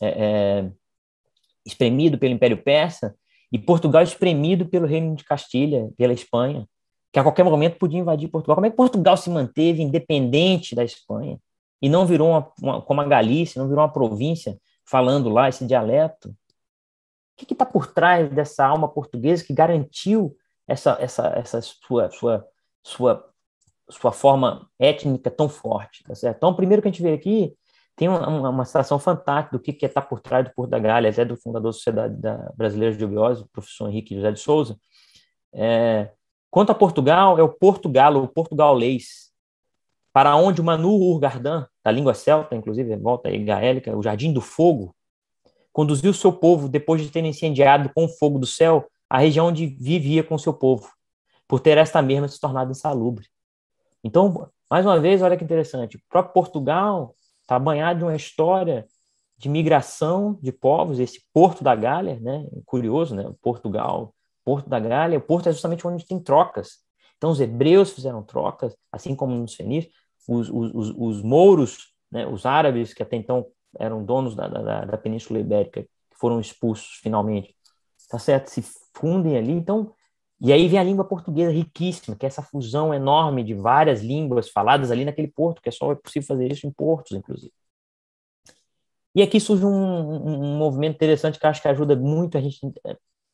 [0.00, 0.70] é, é,
[1.64, 3.14] espremido pelo Império Persa,
[3.50, 6.66] e Portugal espremido pelo Reino de Castilha, pela Espanha
[7.12, 8.56] que a qualquer momento podia invadir Portugal.
[8.56, 11.38] Como é que Portugal se manteve independente da Espanha
[11.80, 15.66] e não virou uma, uma, como a Galícia, não virou uma província falando lá esse
[15.66, 16.28] dialeto?
[16.28, 16.34] O
[17.46, 22.46] que está por trás dessa alma portuguesa que garantiu essa, essa, essa sua, sua,
[22.82, 23.24] sua,
[23.90, 26.04] sua forma étnica tão forte?
[26.04, 26.36] Tá certo?
[26.36, 27.54] Então, primeiro que a gente vê aqui,
[27.96, 30.70] tem uma, uma citação fantástica do que, que é estar tá por trás do Porto
[30.70, 32.16] da Galha, até do fundador da Sociedade
[32.56, 34.78] Brasileira de Biose, o professor Henrique José de Souza,
[35.52, 36.10] é,
[36.50, 39.30] Quanto a Portugal, é o Portugalo, o portugalês,
[40.12, 44.40] para onde o Manu Urgardan, da língua celta, inclusive, volta aí gaélica, o Jardim do
[44.40, 44.94] Fogo,
[45.72, 49.66] conduziu seu povo, depois de ter incendiado com o fogo do céu a região onde
[49.66, 50.90] vivia com seu povo,
[51.46, 53.26] por ter esta mesma se tornado insalubre.
[54.02, 58.86] Então, mais uma vez, olha que interessante, o próprio Portugal está banhado de uma história
[59.36, 62.44] de migração de povos, esse Porto da Gália, né?
[62.66, 63.32] curioso, né?
[63.40, 64.14] Portugal
[64.48, 66.78] Porto da Galha, o porto é justamente onde tem trocas.
[67.18, 69.92] Então, os hebreus fizeram trocas, assim como nos fenícios,
[70.26, 73.46] os, os, os mouros, né, os árabes, que até então
[73.78, 77.54] eram donos da, da, da Península Ibérica, que foram expulsos finalmente,
[78.08, 78.48] tá certo?
[78.48, 79.52] Se fundem ali.
[79.52, 79.92] Então,
[80.40, 84.48] e aí vem a língua portuguesa riquíssima, que é essa fusão enorme de várias línguas
[84.48, 87.52] faladas ali naquele porto, que é só possível fazer isso em portos, inclusive.
[89.14, 92.60] E aqui surge um, um, movimento interessante que acho que ajuda muito a gente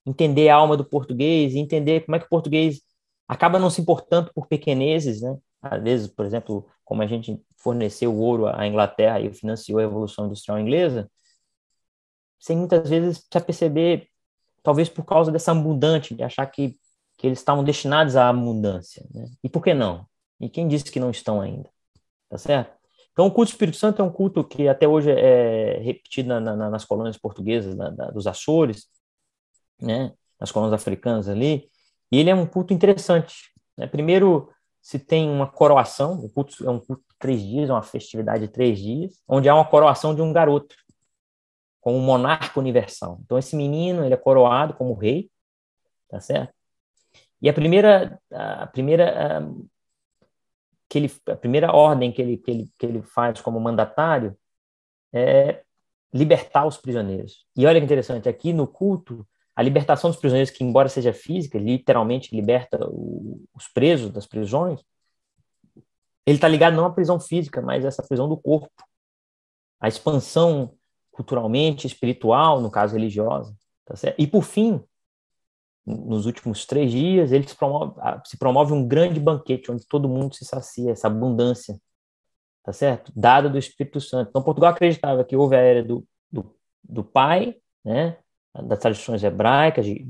[0.07, 2.81] entender a alma do português e entender como é que o português
[3.29, 5.37] acaba não se importando por pequenezes, né?
[5.61, 10.27] Às vezes, por exemplo, como a gente forneceu ouro à Inglaterra e financiou a Revolução
[10.27, 11.11] Industrial Inglesa,
[12.39, 14.09] sem muitas vezes precisa perceber,
[14.63, 16.79] talvez por causa dessa abundante, de achar que,
[17.25, 19.03] que eles estavam destinados à abundância.
[19.11, 19.25] Né?
[19.43, 20.07] E por que não?
[20.39, 21.71] E quem disse que não estão ainda?
[22.29, 22.77] Tá certo?
[23.13, 26.39] Então, o culto do Espírito Santo é um culto que até hoje é repetido na,
[26.39, 28.89] na, nas colônias portuguesas da, dos Açores,
[29.81, 31.71] né, nas colônias africanas ali,
[32.13, 33.51] e ele é um culto interessante.
[33.75, 33.87] Né?
[33.87, 37.83] Primeiro, se tem uma coroação, o culto é um culto de três dias, é uma
[37.83, 40.77] festividade de três dias, onde há uma coroação de um garoto,
[41.81, 43.19] como um monarca universal.
[43.25, 45.31] Então, esse menino, ele é coroado como rei,
[46.11, 46.53] tá certo?
[47.41, 49.43] E a primeira, a primeira,
[50.89, 54.37] que ele, a primeira ordem que ele, que, ele, que ele faz como mandatário
[55.13, 55.63] é
[56.13, 57.47] libertar os prisioneiros.
[57.57, 61.59] E olha que interessante, aqui no culto, a libertação dos prisioneiros, que embora seja física,
[61.59, 64.81] literalmente liberta o, os presos das prisões,
[66.27, 68.71] ele está ligado não à prisão física, mas a essa prisão do corpo.
[69.81, 70.75] A expansão
[71.11, 73.55] culturalmente, espiritual, no caso religiosa.
[73.85, 74.83] Tá e, por fim,
[75.87, 77.95] nos últimos três dias, ele se promove,
[78.25, 81.79] se promove um grande banquete, onde todo mundo se sacia, essa abundância,
[82.63, 83.13] tá certo?
[83.15, 84.31] Dada do Espírito Santo.
[84.31, 88.17] Então, Portugal acreditava que houve a era do, do, do Pai, né?
[88.63, 90.07] das tradições hebraicas, de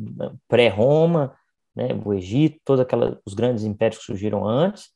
[0.46, 1.34] pré-Roma,
[1.74, 4.90] né, o Egito, todos aquelas, os grandes impérios que surgiram antes.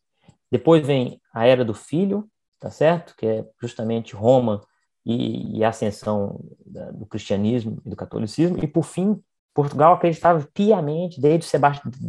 [0.50, 2.28] Depois vem a Era do Filho,
[2.60, 3.14] tá certo?
[3.16, 4.60] Que é justamente Roma
[5.04, 8.62] e, e a ascensão da, do cristianismo e do catolicismo.
[8.62, 9.20] E, por fim,
[9.58, 11.50] Portugal acreditava piamente, desde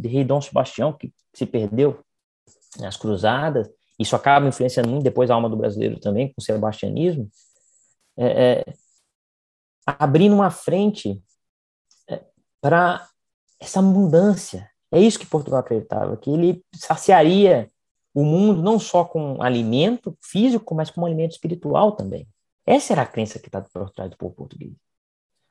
[0.04, 1.98] rei Dom Sebastião, que se perdeu
[2.78, 7.28] nas cruzadas, isso acaba influenciando muito depois a alma do brasileiro também, com o sebastianismo,
[8.16, 8.74] é, é,
[9.84, 11.20] abrindo uma frente
[12.60, 13.08] para
[13.58, 14.70] essa abundância.
[14.92, 17.68] É isso que Portugal acreditava, que ele saciaria
[18.14, 22.28] o mundo não só com alimento físico, mas com alimento espiritual também.
[22.64, 24.72] Essa era a crença que está por trás do povo português.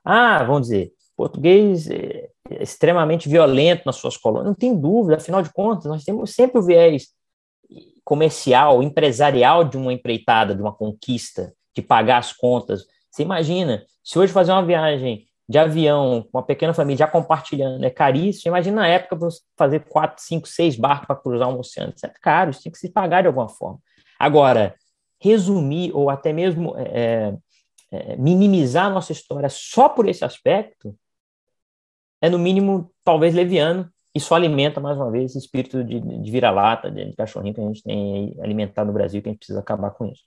[0.01, 2.29] Ah, vamos dizer, português é
[2.61, 4.47] extremamente violento nas suas colônias.
[4.47, 7.09] Não tem dúvida, afinal de contas, nós temos sempre o viés
[8.05, 12.85] comercial, empresarial de uma empreitada, de uma conquista, de pagar as contas.
[13.11, 17.89] Você imagina, se hoje fazer uma viagem de avião, uma pequena família já compartilhando, é
[17.89, 18.51] caríssimo.
[18.51, 21.91] Imagina na época você fazer quatro, cinco, seis barcos para cruzar um oceano.
[21.93, 23.79] Isso é caro, isso tem que se pagar de alguma forma.
[24.17, 24.73] Agora,
[25.19, 27.35] resumir ou até mesmo é,
[27.91, 30.95] é, minimizar a nossa história só por esse aspecto
[32.21, 36.31] é, no mínimo, talvez leviano e só alimenta, mais uma vez, esse espírito de, de
[36.31, 39.91] vira-lata, de, cachorrinho que a gente tem alimentado no Brasil, que a gente precisa acabar
[39.91, 40.23] com isso.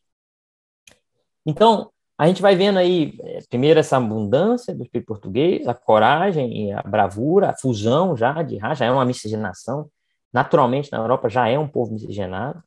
[1.44, 6.72] Então, a gente vai vendo aí, é, primeiro, essa abundância do espírito português, a coragem,
[6.72, 9.90] a bravura, a fusão já de raça, já é uma miscigenação.
[10.32, 12.62] Naturalmente, na Europa já é um povo miscigenado,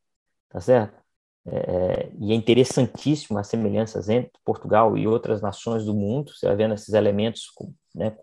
[0.49, 0.93] tá certo?
[1.47, 6.55] É, e é interessantíssimo as semelhanças entre Portugal e outras nações do mundo, você vai
[6.55, 7.45] vendo esses elementos
[7.93, 8.17] né,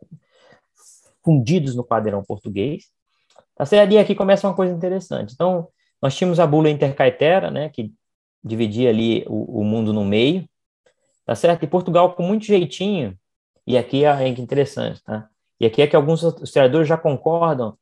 [1.25, 2.85] fundidos no padrão português.
[3.55, 3.93] Tá certo?
[3.93, 5.35] E aqui começa uma coisa interessante.
[5.35, 5.69] Então,
[6.01, 7.93] nós tínhamos a bula intercaetera, né, que
[8.43, 10.49] dividia ali o, o mundo no meio,
[11.25, 11.63] tá certo?
[11.63, 13.17] E Portugal, com muito jeitinho,
[13.67, 15.29] e aqui é interessante, tá?
[15.61, 17.77] E aqui é que alguns historiadores já concordam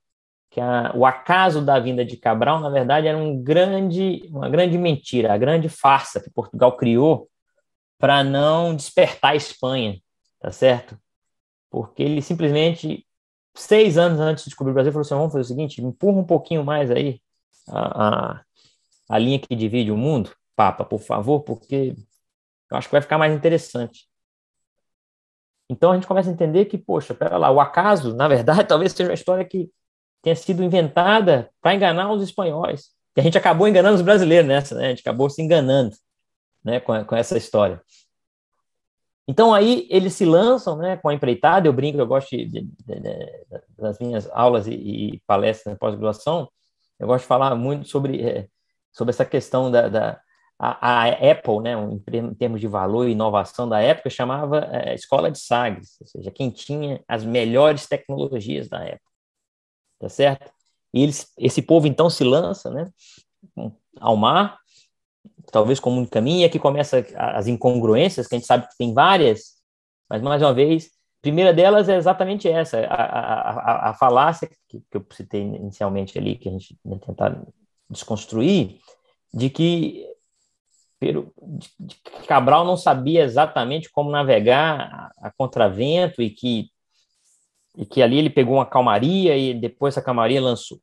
[0.51, 4.77] que a, o acaso da vinda de Cabral, na verdade, era um grande, uma grande
[4.77, 7.29] mentira, a grande farsa que Portugal criou
[7.99, 9.99] para não despertar a Espanha,
[10.41, 10.99] tá certo?
[11.71, 13.07] Porque ele simplesmente,
[13.55, 16.25] seis anos antes de descobrir o Brasil, falou assim: vamos fazer o seguinte, empurra um
[16.25, 17.21] pouquinho mais aí
[17.69, 18.45] a, a,
[19.09, 21.95] a linha que divide o mundo, Papa, por favor, porque
[22.71, 24.09] eu acho que vai ficar mais interessante.
[25.69, 28.93] Então a gente começa a entender que, poxa, pera lá, o acaso, na verdade, talvez
[28.93, 29.71] seja uma história que
[30.23, 32.91] tenha sido inventada para enganar os espanhóis.
[33.17, 34.87] E a gente acabou enganando os brasileiros nessa, né?
[34.87, 35.95] A gente acabou se enganando,
[36.65, 37.81] né, com, com essa história.
[39.31, 41.69] Então aí eles se lançam, né, com a empreitada.
[41.69, 43.47] Eu brinco, eu gosto de, de, de,
[43.79, 46.49] das minhas aulas e, e palestras na pós-graduação.
[46.99, 48.49] Eu gosto de falar muito sobre é,
[48.93, 50.21] sobre essa questão da, da
[50.59, 51.75] a, a, Apple, né,
[52.13, 56.31] em termos de valor e inovação da época, chamava é, Escola de Sagres, ou seja,
[56.31, 59.11] quem tinha as melhores tecnologias da época
[60.01, 60.51] tá certo?
[60.93, 62.91] E eles, esse povo então se lança, né,
[64.01, 64.59] ao mar,
[65.51, 68.93] talvez como um caminho, e aqui começa as incongruências, que a gente sabe que tem
[68.95, 69.57] várias,
[70.09, 74.81] mas mais uma vez, a primeira delas é exatamente essa, a, a, a, falácia que,
[74.81, 77.43] que, eu citei inicialmente ali, que a gente vai tentar
[77.89, 78.79] desconstruir,
[79.33, 80.07] de que,
[81.01, 86.71] de que Cabral não sabia exatamente como navegar a, a contravento e que
[87.77, 90.79] e que ali ele pegou uma calmaria e depois essa calmaria lançou.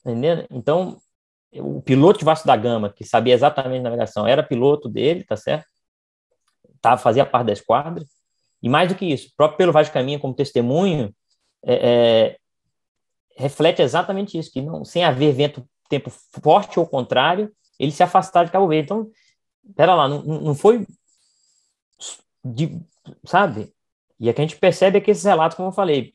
[0.00, 0.46] Entendendo?
[0.50, 0.98] Então,
[1.56, 5.36] o piloto de Vasco da Gama, que sabia exatamente a navegação, era piloto dele, tá
[5.36, 5.66] certo?
[6.80, 8.04] Tava, fazia parte da esquadra.
[8.62, 11.14] E mais do que isso, próprio Pelo Vaz de Caminho, como testemunho,
[11.64, 12.36] é, é,
[13.36, 18.44] reflete exatamente isso, que não, sem haver vento tempo forte ou contrário, ele se afastar
[18.44, 18.84] de Cabo Verde.
[18.84, 19.10] Então,
[19.76, 20.86] pera lá, não, não foi
[22.44, 22.80] de,
[23.24, 23.72] sabe?
[24.18, 26.14] E aqui a gente percebe que esses relatos, como eu falei,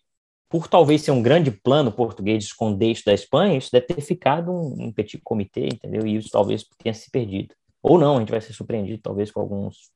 [0.50, 4.02] por talvez ser um grande plano português de esconder isso da Espanha, isso deve ter
[4.02, 6.08] ficado um, um petit comitê, entendeu?
[6.08, 7.54] E isso talvez tenha se perdido.
[7.84, 9.92] Ou não, a gente vai ser surpreendido talvez com alguns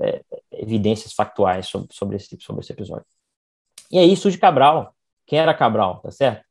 [0.00, 0.22] é,
[0.52, 3.06] evidências factuais sobre, sobre, esse, sobre esse episódio.
[3.90, 4.94] E aí surge Cabral.
[5.26, 6.44] Quem era Cabral, tá certo?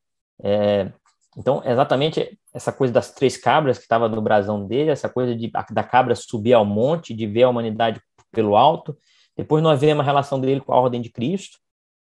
[0.43, 0.91] É,
[1.37, 5.51] então, exatamente essa coisa das três cabras que estava no brasão dele, essa coisa de,
[5.71, 8.97] da cabra subir ao monte, de ver a humanidade pelo alto.
[9.35, 11.57] Depois nós vemos a relação dele com a ordem de Cristo,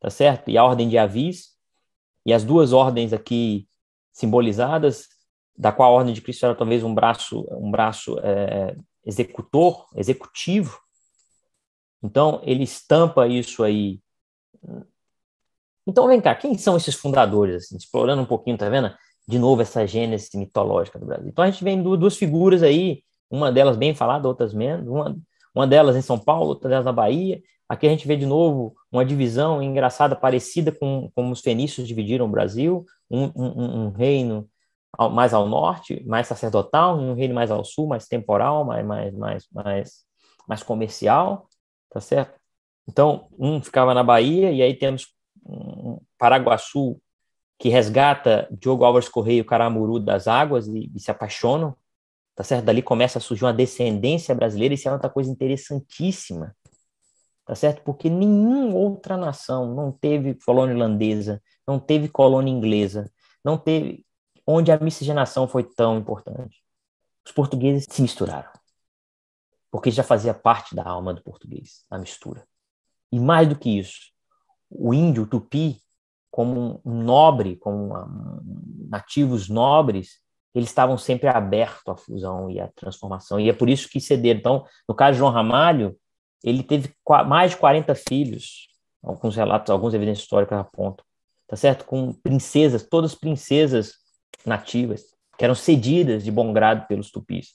[0.01, 0.51] tá certo?
[0.51, 1.51] E a ordem de Avis,
[2.25, 3.69] e as duas ordens aqui
[4.13, 5.09] simbolizadas,
[5.57, 10.79] da qual a ordem de Cristo era talvez um braço, um braço é, executor, executivo.
[12.03, 14.01] Então, ele estampa isso aí.
[15.87, 17.65] Então, vem cá, quem são esses fundadores?
[17.65, 18.95] Assim, explorando um pouquinho, tá vendo?
[19.29, 21.29] De novo, essa gênese mitológica do Brasil.
[21.29, 24.89] Então, a gente vem duas figuras aí, uma delas bem falada, outras menos.
[24.89, 25.17] Uma,
[25.55, 27.43] uma delas em São Paulo, outra delas na Bahia.
[27.71, 32.27] Aqui a gente vê de novo uma divisão engraçada, parecida com como os fenícios dividiram
[32.27, 34.51] o Brasil, um, um, um reino
[35.13, 39.47] mais ao norte, mais sacerdotal, um reino mais ao sul, mais temporal, mais, mais, mais,
[39.53, 40.05] mais,
[40.49, 41.49] mais comercial,
[41.89, 42.37] tá certo?
[42.89, 45.07] Então, um ficava na Bahia, e aí temos
[45.47, 47.01] um Paraguaçu,
[47.57, 51.77] que resgata Diogo Álvares Correia, o Caramuru das águas, e, e, se apaixonam,
[52.35, 52.65] tá certo?
[52.65, 56.53] Dali começa a surgir uma descendência brasileira, isso é outra coisa interessantíssima,
[57.51, 57.83] tá certo?
[57.83, 63.11] Porque nenhuma outra nação não teve colônia holandesa, não teve colônia inglesa,
[63.45, 64.07] não teve
[64.47, 66.63] onde a miscigenação foi tão importante.
[67.27, 68.49] Os portugueses se misturaram,
[69.69, 72.47] porque já fazia parte da alma do português, a mistura.
[73.11, 74.13] E mais do que isso,
[74.71, 75.83] o índio, o tupi,
[76.31, 77.93] como um nobre, como
[78.89, 80.21] nativos nobres,
[80.55, 83.41] eles estavam sempre abertos à fusão e à transformação.
[83.41, 84.39] E é por isso que cederam.
[84.39, 85.99] Então, no caso de João Ramalho,
[86.43, 86.95] ele teve
[87.27, 88.69] mais de 40 filhos,
[89.03, 91.05] alguns relatos, algumas evidências históricas apontam,
[91.47, 91.85] tá certo?
[91.85, 93.95] Com princesas, todas princesas
[94.45, 95.03] nativas,
[95.37, 97.55] que eram cedidas de bom grado pelos tupis.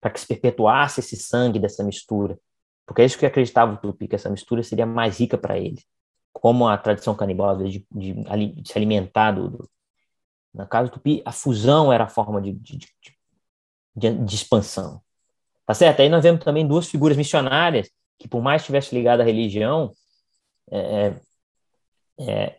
[0.00, 2.38] para que se perpetuasse esse sangue dessa mistura.
[2.86, 5.82] Porque é isso que acreditava o Tupi, que essa mistura seria mais rica para ele.
[6.32, 9.70] Como a tradição canibal de, de, de, se alimentar do, do.
[10.54, 12.78] No caso do Tupi, a fusão era a forma de, de,
[13.96, 15.02] de, expansão.
[15.66, 16.00] Tá certo?
[16.00, 19.92] Aí nós vemos também duas figuras missionárias que, por mais que estivesse ligada à religião,
[20.70, 21.14] é,
[22.20, 22.58] é,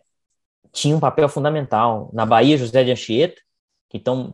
[0.70, 2.10] tinha um papel fundamental.
[2.12, 3.40] Na Bahia, José de Anchieta,
[3.88, 4.32] que, então,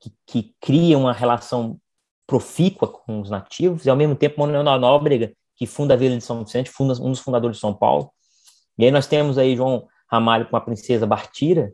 [0.00, 1.78] que, que cria uma relação
[2.26, 6.24] profícua com os nativos, e ao mesmo tempo Manuel Nóbrega, que funda a Vila de
[6.24, 8.12] São Vicente, funda, um dos fundadores de São Paulo.
[8.76, 11.72] E aí nós temos aí João Ramalho com a princesa Bartira,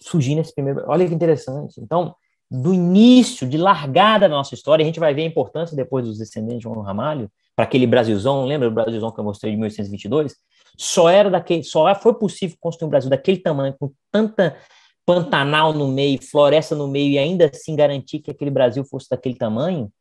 [0.00, 0.84] surgindo esse primeiro...
[0.86, 1.80] Olha que interessante.
[1.80, 2.14] Então,
[2.50, 6.18] do início, de largada da nossa história, a gente vai ver a importância depois dos
[6.18, 10.34] descendentes de João Ramalho, para aquele Brasilzão, lembra o Brasilzão que eu mostrei de 1822?
[10.76, 14.56] Só era daquele, só foi possível construir um Brasil daquele tamanho, com tanta
[15.04, 19.34] Pantanal no meio, floresta no meio, e ainda assim garantir que aquele Brasil fosse daquele
[19.34, 19.92] tamanho,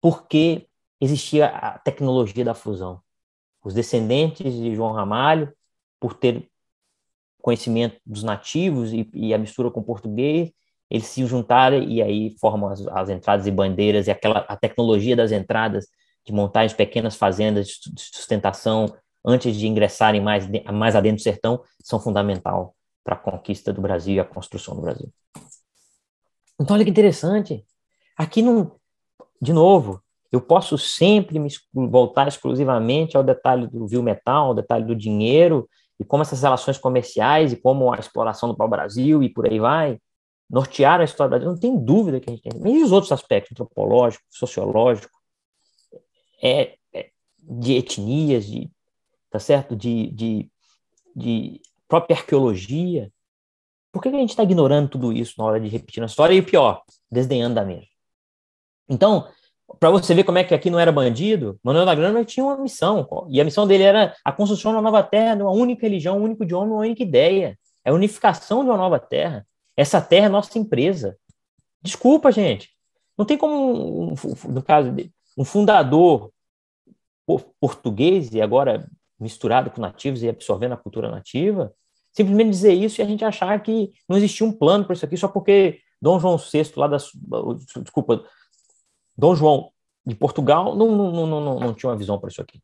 [0.00, 0.66] porque
[1.00, 3.00] existia a tecnologia da fusão.
[3.64, 5.52] Os descendentes de João Ramalho,
[5.98, 6.48] por ter
[7.40, 10.52] conhecimento dos nativos e, e a mistura com o português,
[10.90, 15.16] eles se juntaram e aí formam as, as, entradas e bandeiras e aquela a tecnologia
[15.16, 15.88] das entradas
[16.24, 18.86] de montar pequenas fazendas de sustentação
[19.24, 24.16] antes de ingressarem mais mais adentro do sertão são fundamental para a conquista do Brasil
[24.16, 25.08] e a construção do Brasil.
[26.60, 27.64] Então, olha que interessante.
[28.16, 28.72] Aqui não.
[29.40, 34.84] De novo, eu posso sempre me voltar exclusivamente ao detalhe do vil metal, ao detalhe
[34.84, 35.68] do dinheiro,
[36.00, 39.98] e como essas relações comerciais e como a exploração do pau-brasil e por aí vai,
[40.48, 41.52] nortearam a história do Brasil.
[41.52, 42.76] Não tem dúvida que a gente tem.
[42.76, 45.18] E os outros aspectos, antropológico, sociológico,
[46.42, 48.70] é, é, de etnias, de,
[49.30, 49.74] tá certo?
[49.74, 50.50] De, de,
[51.14, 53.10] de própria arqueologia.
[53.92, 56.34] Por que a gente está ignorando tudo isso na hora de repetir a história?
[56.34, 57.88] E o pior, desdenhando da mesma.
[58.88, 59.28] Então,
[59.80, 63.06] para você ver como é que aqui não era bandido, Manuel da tinha uma missão,
[63.28, 66.18] e a missão dele era a construção de uma nova terra, de uma única religião,
[66.18, 67.58] um único idioma, uma única ideia.
[67.84, 69.46] É a unificação de uma nova terra.
[69.76, 71.18] Essa terra é nossa empresa.
[71.82, 72.70] Desculpa, gente.
[73.16, 74.14] Não tem como,
[74.48, 74.94] no caso,
[75.36, 76.32] um fundador
[77.60, 81.74] português, e agora misturado com nativos e absorvendo a cultura nativa,
[82.12, 85.16] simplesmente dizer isso e a gente achar que não existia um plano para isso aqui
[85.16, 86.98] só porque Dom João VI, lá da.
[87.82, 88.24] Desculpa,
[89.16, 89.72] Dom João
[90.04, 92.60] de Portugal não, não, não, não, não tinha uma visão para isso aqui.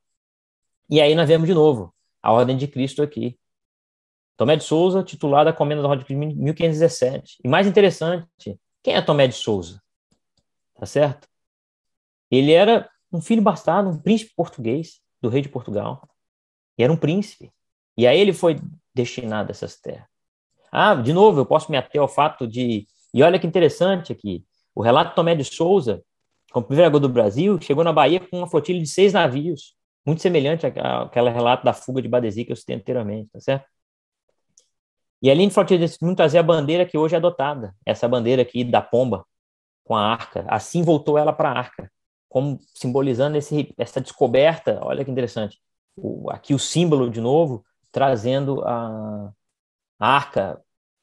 [0.89, 3.39] E aí nós vemos de novo a Ordem de Cristo aqui.
[4.37, 7.39] Tomé de Souza, titulado a Comenda da Ordem de Cristo, 1517.
[7.45, 8.27] E mais interessante,
[8.83, 9.81] quem é Tomé de Souza?
[10.75, 11.29] Tá certo?
[12.31, 16.09] Ele era um filho bastardo, um príncipe português, do rei de Portugal.
[16.77, 17.53] E era um príncipe.
[17.97, 18.59] E a ele foi
[18.95, 20.07] destinado essas terras.
[20.71, 22.87] Ah, de novo, eu posso me ater ao fato de.
[23.13, 26.03] E olha que interessante aqui: o relato de Tomé de Souza,
[26.51, 30.67] como primeiro do Brasil, chegou na Bahia com uma flotilha de seis navios, muito semelhante
[30.67, 33.67] àquele relato da fuga de Badesi que eu citei anteriormente, tá certo?
[35.23, 38.65] E ali em flotilha decidiu trazer a bandeira que hoje é adotada, essa bandeira aqui
[38.65, 39.25] da pomba,
[39.85, 40.45] com a arca.
[40.49, 41.91] Assim voltou ela para a arca,
[42.29, 44.81] como simbolizando esse, essa descoberta.
[44.83, 45.61] Olha que interessante
[45.97, 49.33] o, aqui o símbolo de novo, trazendo a,
[49.99, 50.63] a arca,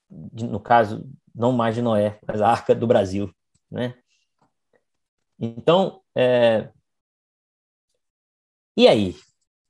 [0.09, 3.33] de, no caso, não mais de Noé, mas a arca do Brasil,
[3.71, 3.95] né?
[5.39, 6.69] Então, é,
[8.75, 9.15] e aí?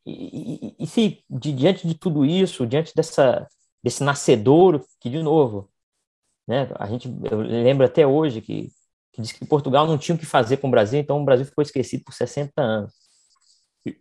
[0.05, 3.47] E, e, e se, de, diante de tudo isso, diante dessa,
[3.83, 5.69] desse nascedouro, que, de novo,
[6.47, 8.69] né, a gente, eu lembro até hoje que,
[9.13, 11.45] que diz que Portugal não tinha o que fazer com o Brasil, então o Brasil
[11.45, 12.99] ficou esquecido por 60 anos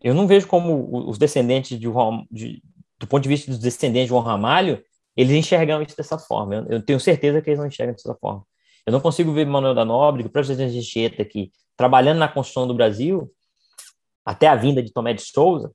[0.03, 1.87] eu não vejo como os descendentes de,
[2.31, 2.63] de,
[2.99, 4.83] do ponto de vista dos descendentes de João Ramalho,
[5.17, 6.57] eles enxergam isso dessa forma.
[6.57, 8.45] Eu, eu, tenho certeza que eles não enxergam dessa forma.
[8.87, 12.67] Eu não consigo ver Manuel da Nobre, o presidente de Anchieta aqui, trabalhando na construção
[12.67, 13.31] do Brasil,
[14.25, 15.73] até a vinda de Tomé de Souza,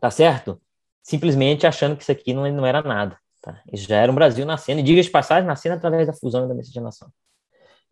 [0.00, 0.60] tá certo?
[1.02, 3.16] Simplesmente achando que isso aqui não, não era nada.
[3.40, 3.60] Tá?
[3.72, 6.48] Isso já era um Brasil nascendo, e diga de passagem, nascendo através da fusão e
[6.48, 7.10] da miscigenação.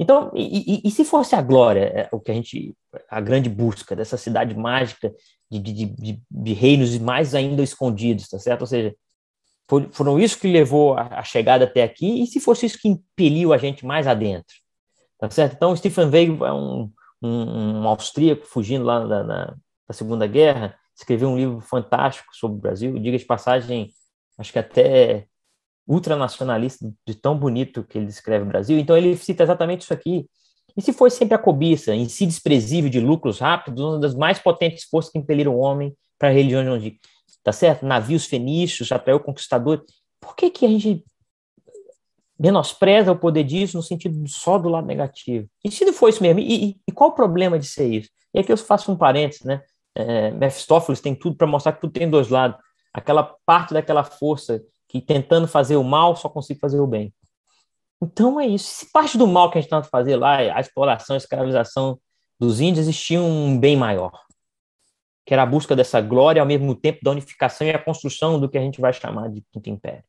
[0.01, 2.77] Então, e, e, e, se fosse a glória, é, o que a gente,
[3.11, 5.13] a grande busca dessa cidade mágica
[5.51, 8.61] de, de, de, de reinos mais ainda escondidos, tá certo?
[8.61, 8.95] Ou seja,
[9.91, 13.53] foram isso que levou a, a, chegada até aqui, e se fosse isso que impeliu
[13.53, 14.55] a gente mais adentro,
[15.19, 15.55] tá certo?
[15.55, 19.57] Então, Stefan Zweig é um, um, um austríaco fugindo lá na, na,
[19.89, 23.91] da Segunda Guerra, escreveu um livro fantástico sobre o Brasil, diga de passagem,
[24.37, 25.27] acho que até
[25.87, 28.79] ultranacionalista de tão bonito que ele descreve o Brasil.
[28.79, 30.29] Então ele cita exatamente isso aqui.
[30.77, 34.39] E se foi sempre a cobiça, em si desprezível de lucros rápidos, uma das mais
[34.39, 37.01] potentes forças que impeliram o homem para a religião de onde,
[37.43, 37.87] tá certo?
[37.87, 39.85] Navios fenícios atraiu conquistadores.
[40.21, 41.05] Por que que a gente
[42.39, 45.49] menospreza o poder disso no sentido só do lado negativo.
[45.65, 48.11] E se não for isso mesmo, e, e, e qual o problema de ser isso?
[48.33, 49.61] E aqui eu faço um parênteses, né?
[49.99, 52.57] É, Mephistófeles tem tudo para mostrar que tudo tem dois lados.
[52.95, 57.13] Aquela parte daquela força que tentando fazer o mal só consegue fazer o bem.
[58.01, 58.67] Então é isso.
[58.67, 61.99] Se parte do mal que a gente tenta fazer lá, a exploração, a escravização
[62.39, 64.25] dos índios, existia um bem maior,
[65.27, 68.49] que era a busca dessa glória ao mesmo tempo da unificação e a construção do
[68.49, 70.05] que a gente vai chamar de Quinto Império.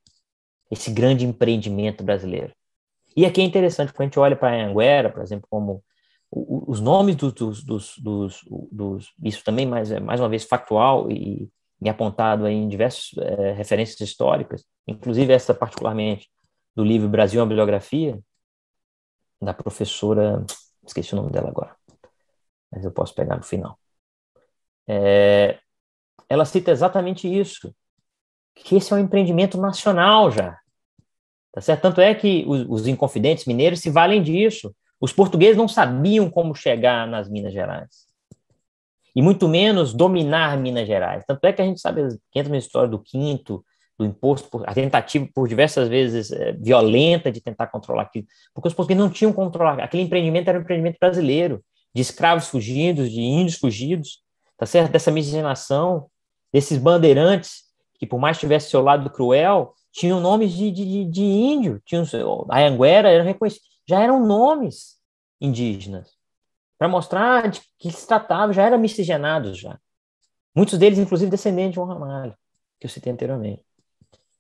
[0.70, 2.54] Esse grande empreendimento brasileiro.
[3.18, 5.84] E aqui é interessante, quando a gente olha para a Anguera, por exemplo, como
[6.32, 11.50] os nomes dos, dos, dos, dos, dos isso também mais, mais uma vez factual e,
[11.82, 16.30] e apontado em diversas é, referências históricas, inclusive essa particularmente
[16.76, 18.20] do livro Brasil, uma bibliografia,
[19.42, 20.46] da professora,
[20.86, 21.76] esqueci o nome dela agora,
[22.72, 23.80] mas eu posso pegar no final.
[24.88, 25.60] É,
[26.28, 27.74] ela cita exatamente isso,
[28.54, 30.60] que esse é um empreendimento nacional já.
[31.52, 31.82] Tá certo?
[31.82, 34.76] Tanto é que os, os inconfidentes mineiros se valem disso.
[35.00, 38.08] Os portugueses não sabiam como chegar nas Minas Gerais.
[39.16, 41.24] E muito menos dominar Minas Gerais.
[41.26, 43.64] Tanto é que a gente sabe que entra na história do quinto,
[43.97, 48.74] do imposto, a tentativa por diversas vezes é, violenta de tentar controlar aquilo, porque os
[48.74, 49.82] portugueses não tinham controlado.
[49.82, 51.62] Aquele empreendimento era um empreendimento brasileiro,
[51.93, 54.22] de escravos fugidos, de índios fugidos,
[54.58, 54.91] tá certo?
[54.91, 56.08] Dessa miscigenação,
[56.54, 57.64] desses bandeirantes
[58.00, 62.06] que, por mais tivesse seu lado cruel, tinham nomes de, de, de índio, tinham,
[62.50, 65.00] a Anguera era reconhecida, já eram nomes
[65.42, 66.12] indígenas,
[66.78, 69.80] para mostrar de que se tratava, já eram miscigenados já.
[70.56, 72.36] Muitos deles, inclusive, descendentes de João Ramalho,
[72.80, 73.66] que eu citei anteriormente.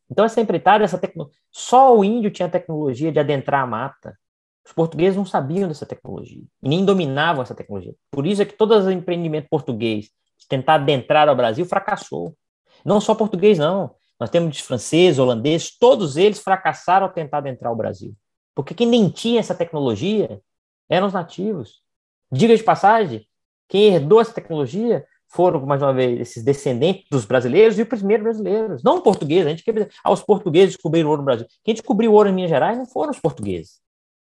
[0.07, 1.31] Então, essa empreitada, essa tecno...
[1.49, 4.15] só o índio tinha a tecnologia de adentrar a mata.
[4.63, 7.95] Os portugueses não sabiam dessa tecnologia e nem dominavam essa tecnologia.
[8.11, 12.35] Por isso é que todo o empreendimento português de tentar adentrar ao Brasil fracassou.
[12.85, 13.95] Não só português, não.
[14.19, 18.15] Nós temos de francês, holandês, todos eles fracassaram ao tentar adentrar o Brasil.
[18.59, 20.41] Porque quem nem tinha essa tecnologia
[20.89, 21.81] eram os nativos.
[22.29, 23.25] Diga de passagem,
[23.69, 28.23] quem herdou essa tecnologia foram, mais uma vez, esses descendentes dos brasileiros e os primeiros
[28.25, 29.47] brasileiros, não portugueses.
[29.47, 31.47] A gente quer dizer, ah, portugueses descobriram ouro no Brasil.
[31.63, 33.79] Quem descobriu ouro em Minas Gerais não foram os portugueses,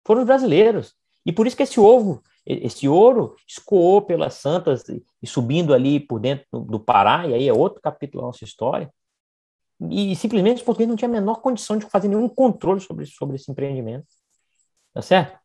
[0.06, 0.94] foram os brasileiros.
[1.26, 6.20] E por isso que esse ovo, esse ouro, escoou pelas santas e subindo ali por
[6.20, 8.92] dentro do Pará, e aí é outro capítulo da nossa história.
[9.92, 13.36] E simplesmente os portugueses não tinham a menor condição de fazer nenhum controle sobre, sobre
[13.36, 14.17] esse empreendimento.
[14.98, 15.38] Tá certo?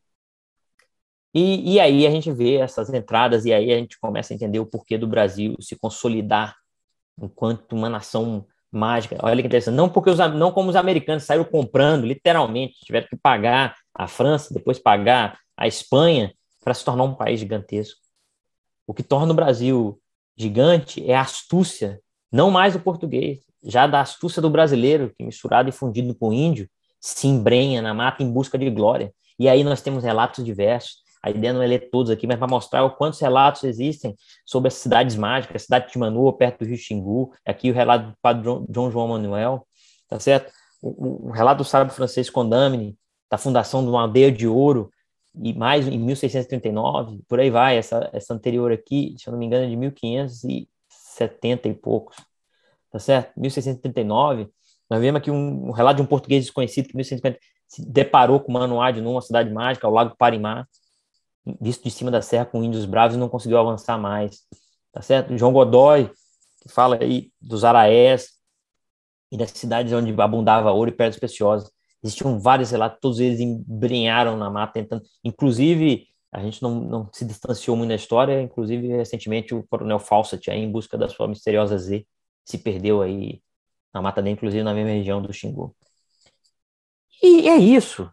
[1.35, 4.59] E, e aí a gente vê essas entradas, e aí a gente começa a entender
[4.59, 6.57] o porquê do Brasil se consolidar
[7.21, 9.19] enquanto uma nação mágica.
[9.23, 9.75] Olha que interessante.
[9.75, 14.55] Não porque os, não como os americanos saíram comprando, literalmente, tiveram que pagar a França,
[14.55, 16.33] depois pagar a Espanha
[16.65, 18.01] para se tornar um país gigantesco.
[18.87, 20.01] O que torna o Brasil
[20.35, 22.01] gigante é a astúcia,
[22.33, 26.33] não mais o português, já da astúcia do brasileiro, que misturado e fundido com o
[26.33, 29.13] índio, se embrenha na mata em busca de glória.
[29.39, 32.49] E aí nós temos relatos diversos a ideia não é ler todos aqui, mas para
[32.49, 36.65] mostrar o quantos relatos existem sobre as cidades mágicas, a cidade de Manu, perto do
[36.65, 39.65] Rio Xingu, aqui o relato do padre João João Manuel,
[40.09, 40.53] tá certo?
[40.83, 42.99] O, o relato do sábio francês Condamine,
[43.31, 44.91] da fundação de uma aldeia de ouro,
[45.41, 49.47] e mais em 1639, por aí vai, essa, essa anterior aqui, se eu não me
[49.47, 52.17] engano, é de 1570 e poucos,
[52.91, 53.33] tá certo?
[53.37, 54.49] 1639,
[54.91, 57.39] nós vemos aqui um, um relato de um português desconhecido que em 1650
[57.73, 60.69] se deparou com Manoade numa cidade mágica, ao Lago Parimar,
[61.59, 64.41] visto de cima da serra com índios bravos e não conseguiu avançar mais,
[64.93, 65.37] tá certo?
[65.39, 66.11] João Godoy,
[66.61, 68.33] que fala aí dos araés
[69.31, 71.71] e das cidades onde abundava ouro e pedras preciosas.
[72.05, 77.25] Existiam vários relatos, todos eles embrenharam na mata, tentando, inclusive, a gente não, não se
[77.25, 81.79] distanciou muito da história, inclusive, recentemente, o coronel Fawcett, aí, em busca da sua misteriosa
[81.79, 82.07] Z,
[82.45, 83.41] se perdeu aí
[83.95, 85.75] na mata dele, inclusive na mesma região do Xingu.
[87.23, 88.11] E é isso.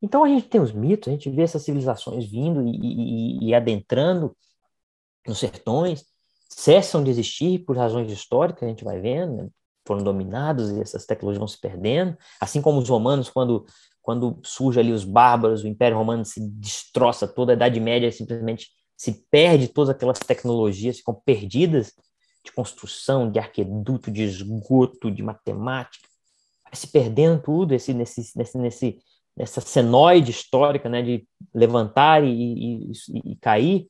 [0.00, 3.54] Então a gente tem os mitos, a gente vê essas civilizações vindo e, e, e
[3.54, 4.36] adentrando
[5.26, 6.04] nos sertões,
[6.48, 9.48] cessam de existir por razões históricas, a gente vai vendo, né?
[9.86, 13.64] foram dominados e essas tecnologias vão se perdendo, assim como os romanos, quando,
[14.02, 18.68] quando surge ali os bárbaros, o Império Romano se destroça toda, a Idade Média simplesmente
[18.96, 21.94] se perde todas aquelas tecnologias, ficam perdidas
[22.44, 26.07] de construção, de arqueduto, de esgoto, de matemática,
[26.72, 28.98] se perdendo tudo esse, nesse, nesse, nesse,
[29.38, 32.92] essa senoide histórica né, de levantar e, e,
[33.32, 33.88] e, cair.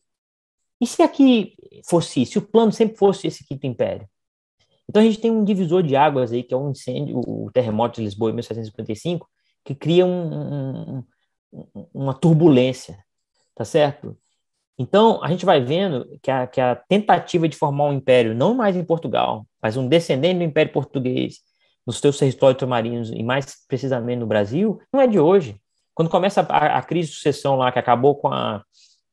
[0.80, 1.54] E se aqui
[1.88, 4.08] fosse, se o plano sempre fosse esse quinto império?
[4.88, 7.96] Então a gente tem um divisor de águas aí, que é um incêndio, o terremoto
[7.96, 9.28] de Lisboa em 1755,
[9.64, 11.04] que cria um, um,
[11.92, 12.98] uma turbulência,
[13.54, 14.16] tá certo?
[14.78, 18.54] Então a gente vai vendo que a, que a tentativa de formar um império, não
[18.54, 21.40] mais em Portugal, mas um descendente do Império Português,
[21.88, 25.58] nos seus territórios marinhos e mais precisamente no Brasil, não é de hoje.
[25.94, 28.62] Quando começa a, a crise de sucessão lá, que acabou com a.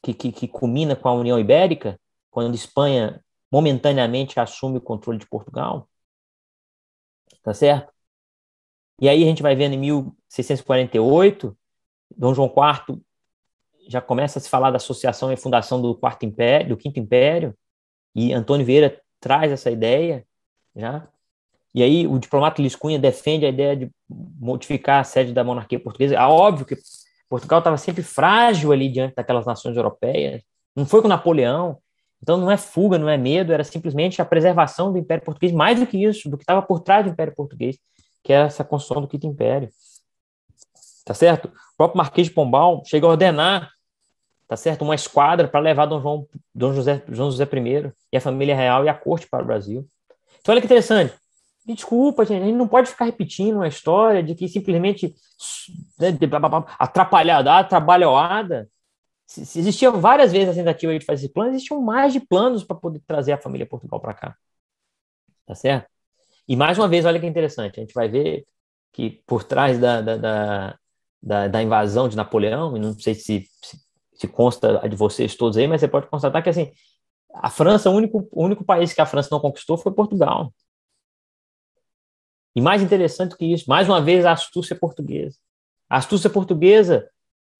[0.03, 1.97] Que, que, que culmina com a União Ibérica,
[2.30, 5.89] quando a Espanha momentaneamente assume o controle de Portugal,
[7.41, 7.93] tá certo?
[9.01, 11.57] E aí a gente vai vendo em 1648,
[12.15, 13.01] Dom João IV
[13.88, 17.57] já começa a se falar da associação e fundação do quarto império, do quinto império,
[18.13, 20.28] e Antônio Vieira traz essa ideia,
[20.76, 21.07] já.
[21.76, 25.80] E aí o diplomata Luiz Cunha defende a ideia de modificar a sede da monarquia
[25.80, 26.15] portuguesa.
[26.15, 26.78] É óbvio que
[27.30, 30.41] Portugal estava sempre frágil ali diante daquelas nações europeias.
[30.73, 31.78] Não foi com Napoleão.
[32.23, 35.78] Então não é fuga, não é medo, era simplesmente a preservação do Império Português, mais
[35.78, 37.78] do que isso, do que estava por trás do Império Português,
[38.23, 39.69] que era essa construção do quinto império.
[41.03, 41.49] Tá certo?
[41.49, 43.69] O próprio Marquês de Pombal chega a ordenar
[44.47, 44.84] tá certo?
[44.84, 48.86] Uma esquadra para levar Dom João, Dom José, João José I e a família real
[48.86, 49.88] e a corte para o Brasil.
[50.39, 51.13] Então, olha que interessante.
[51.66, 55.16] Desculpa, gente, a gente não pode ficar repetindo uma história de que simplesmente
[55.99, 56.09] né,
[56.78, 58.70] atrapalhada,
[59.26, 62.76] se existiam várias vezes a tentativa de fazer esse plano, existiam mais de planos para
[62.76, 64.36] poder trazer a família Portugal para cá.
[65.45, 65.89] Tá certo?
[66.47, 68.45] E mais uma vez, olha que interessante, a gente vai ver
[68.93, 70.80] que por trás da, da, da,
[71.22, 73.86] da, da invasão de Napoleão, e não sei se, se
[74.16, 76.72] se consta de vocês todos aí, mas você pode constatar que assim,
[77.34, 80.53] a França, o único, o único país que a França não conquistou foi Portugal.
[82.56, 85.38] E mais interessante que isso, mais uma vez a astúcia portuguesa.
[85.89, 87.10] A astúcia portuguesa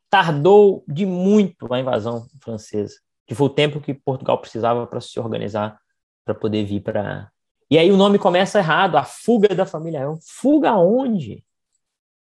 [0.10, 2.96] tardou de muito a invasão francesa,
[3.28, 5.78] que foi o tempo que Portugal precisava para se organizar,
[6.24, 7.30] para poder vir para.
[7.70, 10.20] E aí o nome começa errado, a fuga da família real.
[10.22, 11.43] Fuga aonde?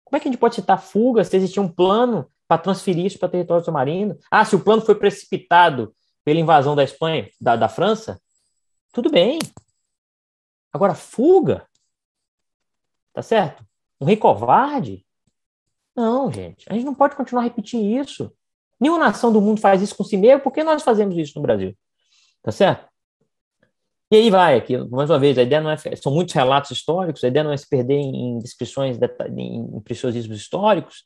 [0.03, 3.19] Como é que a gente pode citar fuga se existia um plano para transferir isso
[3.19, 4.17] para território submarino.
[4.31, 5.93] Ah, se o plano foi precipitado
[6.23, 8.19] pela invasão da Espanha, da, da França,
[8.93, 9.37] tudo bem.
[10.71, 11.66] Agora, fuga,
[13.17, 13.65] tá certo?
[13.99, 15.03] Um rei covarde?
[15.95, 18.31] Não, gente, a gente não pode continuar repetindo isso.
[18.79, 21.41] Nenhuma nação do mundo faz isso com si mesmo, por que nós fazemos isso no
[21.41, 21.75] Brasil?
[22.43, 22.87] Tá certo?
[24.11, 25.77] E aí vai, aqui, mais uma vez, a ideia não é.
[25.95, 28.99] São muitos relatos históricos, a ideia não é se perder em descrições,
[29.35, 31.05] em preciosismos históricos,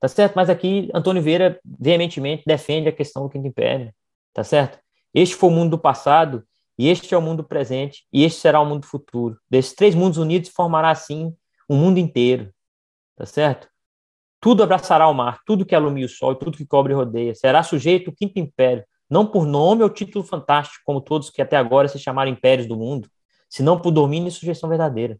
[0.00, 0.32] tá certo?
[0.36, 3.92] Mas aqui Antônio Vieira veementemente defende a questão do Quinto Império,
[4.32, 4.78] tá certo?
[5.12, 6.42] Este foi o mundo do passado
[6.78, 9.36] e este é o mundo presente e este será o mundo futuro.
[9.50, 11.36] Desses três mundos unidos formará assim
[11.70, 12.52] o mundo inteiro,
[13.14, 13.68] tá certo?
[14.40, 17.32] Tudo abraçará o mar, tudo que alumia o sol, tudo que cobre e rodeia.
[17.32, 21.56] Será sujeito o Quinto Império, não por nome ou título fantástico, como todos que até
[21.56, 23.08] agora se chamaram impérios do mundo,
[23.48, 25.16] senão por domínio e sujeição verdadeira.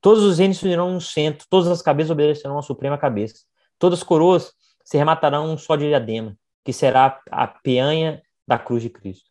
[0.00, 3.44] Todos os reinos se unirão um centro, todas as cabeças obedecerão à suprema cabeça.
[3.78, 6.34] Todas as coroas se rematarão um só diadema,
[6.64, 9.28] que será a peanha da cruz de Cristo.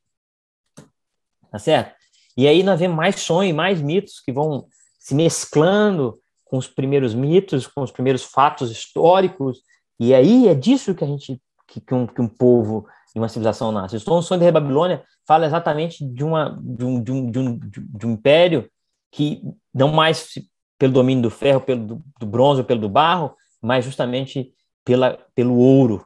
[1.49, 1.95] Tá certo?
[2.37, 4.67] E aí nós vemos mais sonhos, mais mitos que vão
[4.99, 6.19] se mesclando
[6.49, 9.59] com os primeiros mitos, com os primeiros fatos históricos.
[9.99, 13.29] E aí é disso que a gente, que, que, um, que um povo e uma
[13.29, 13.97] civilização nasce.
[13.97, 18.07] O sonho da Babilônia fala exatamente de, uma, de, um, de, um, de, um, de
[18.07, 18.69] um império
[19.11, 19.41] que
[19.73, 20.33] não mais
[20.77, 24.51] pelo domínio do ferro, pelo do, do bronze pelo do barro, mas justamente
[24.83, 26.03] pela, pelo ouro,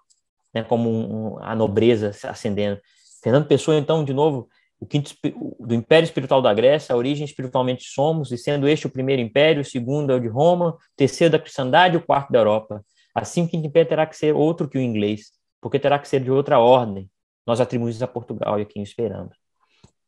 [0.54, 2.82] né, como um, a nobreza ascendendo.
[3.22, 4.50] Fernando Pessoa, então, de novo,
[4.84, 5.16] o quinto
[5.62, 9.62] do Império Espiritual da Grécia, a origem espiritualmente somos, e sendo este o primeiro império,
[9.62, 12.84] o segundo é o de Roma, o terceiro da cristandade o quarto da Europa.
[13.16, 15.32] Assim, o quinto império terá que ser outro que o inglês,
[15.62, 17.10] porque terá que ser de outra ordem.
[17.48, 19.38] Nós atribuímos a Portugal e a quem esperamos.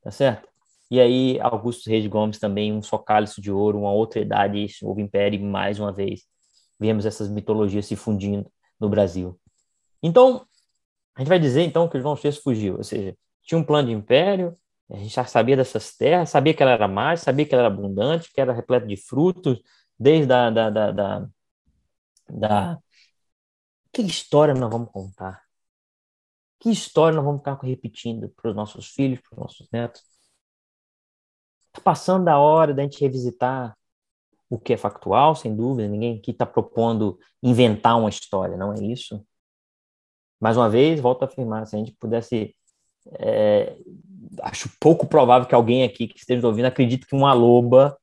[0.03, 0.49] Tá certo?
[0.91, 4.83] E aí, Augusto Reis Gomes também, um só cálice de ouro, uma outra idade, esse
[4.83, 6.23] novo império, mais uma vez,
[6.77, 9.39] vemos essas mitologias se fundindo no Brasil.
[10.03, 10.45] Então,
[11.15, 13.93] a gente vai dizer então que João VI fugiu, ou seja, tinha um plano de
[13.93, 14.55] império,
[14.89, 17.73] a gente já sabia dessas terras, sabia que ela era mais, sabia que ela era
[17.73, 19.61] abundante, que era repleta de frutos,
[19.97, 21.27] desde a da, da, da,
[22.29, 22.79] da...
[23.91, 25.43] Que história nós vamos contar?
[26.59, 30.03] Que história nós vamos ficar repetindo para os nossos filhos, para os nossos netos?
[31.67, 33.75] Está passando da hora da gente revisitar
[34.49, 38.83] o que é factual, sem dúvida, ninguém aqui está propondo inventar uma história, não é
[38.83, 39.25] isso.
[40.39, 42.55] Mais uma vez, volto a afirmar, se a gente pudesse.
[43.19, 43.77] É,
[44.41, 47.97] acho pouco provável que alguém aqui que esteja ouvindo acredite que uma loba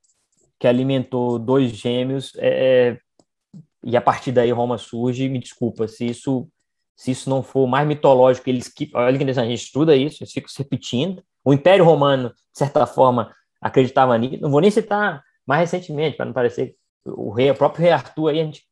[0.59, 2.99] que alimentou dois gêmeos é, é,
[3.85, 6.49] e a partir daí Roma surge, me desculpa, se isso
[6.95, 10.33] se isso não for mais mitológico, eles que olha que a gente estuda isso, eles
[10.33, 11.22] ficam se repetindo.
[11.45, 14.41] O Império Romano, de certa forma, acreditava nisso.
[14.41, 18.28] Não vou nem citar mais recentemente, para não parecer o rei, o próprio rei Arthur
[18.28, 18.62] aí, a gente,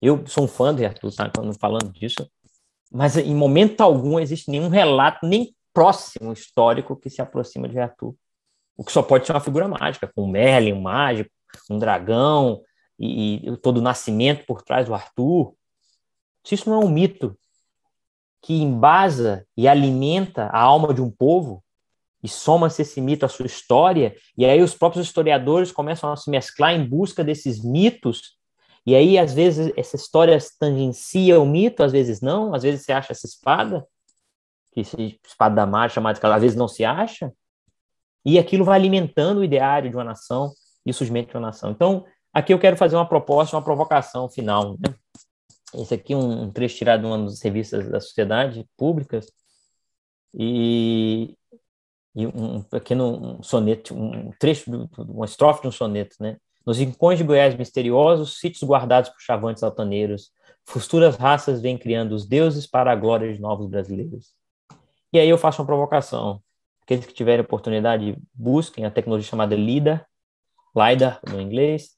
[0.00, 1.30] eu sou um fã do rei Arthur, tá?
[1.60, 2.26] Falando disso,
[2.90, 8.14] mas em momento algum existe nenhum relato, nem próximo histórico que se aproxima de Arthur.
[8.76, 11.30] O que só pode ser uma figura mágica, com um Merlin, um mágico,
[11.68, 12.62] um dragão,
[12.98, 15.54] e, e todo o nascimento por trás do Arthur,
[16.44, 17.36] se isso não é um mito
[18.40, 21.62] que embasa e alimenta a alma de um povo,
[22.22, 26.30] e soma-se esse mito à sua história, e aí os próprios historiadores começam a se
[26.30, 28.36] mesclar em busca desses mitos,
[28.86, 32.92] e aí às vezes essa história tangencia o mito, às vezes não, às vezes você
[32.92, 33.86] acha essa espada,
[34.74, 37.32] que esse espada da marcha, mas às vezes não se acha,
[38.24, 40.52] e aquilo vai alimentando o ideário de uma nação
[40.84, 41.70] e o surgimento de uma nação.
[41.70, 44.72] Então, aqui eu quero fazer uma proposta, uma provocação final.
[44.72, 44.94] Né?
[45.74, 49.26] Esse aqui é um, trecho tirado de uma das revistas da sociedade públicas,
[50.36, 51.36] e,
[52.14, 56.38] e um pequeno soneto, um trecho, uma estrofe de um soneto, né?
[56.66, 60.32] Nos rincões de Goiás misteriosos, sítios guardados por chavantes altaneiros,
[60.64, 64.34] futuras raças vêm criando os deuses para a glória de novos brasileiros.
[65.14, 66.42] E aí eu faço uma provocação.
[66.82, 70.04] Aqueles que tiverem oportunidade, busquem a tecnologia chamada LIDAR,
[70.76, 71.90] LIDAR no inglês.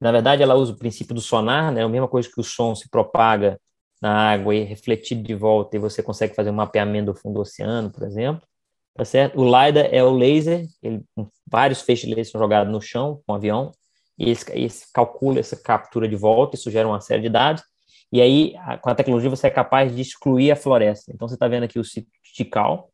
[0.00, 1.82] Na verdade, ela usa o princípio do sonar, né?
[1.82, 3.60] a mesma coisa que o som se propaga
[4.00, 7.34] na água e é refletido de volta, e você consegue fazer um mapeamento do fundo
[7.34, 8.46] do oceano, por exemplo.
[8.94, 9.40] Tá certo?
[9.40, 11.04] O LiDAR é o laser, ele,
[11.50, 13.72] vários feixes de laser são jogados no chão com o avião,
[14.16, 17.64] e esse, esse calcula essa captura de volta, isso gera uma série de dados,
[18.12, 21.12] e aí, com a tecnologia, você é capaz de excluir a floresta.
[21.12, 22.90] Então, você está vendo aqui o sítio Tikal,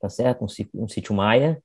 [0.00, 0.44] tá certo?
[0.44, 1.62] Um, um sítio maia.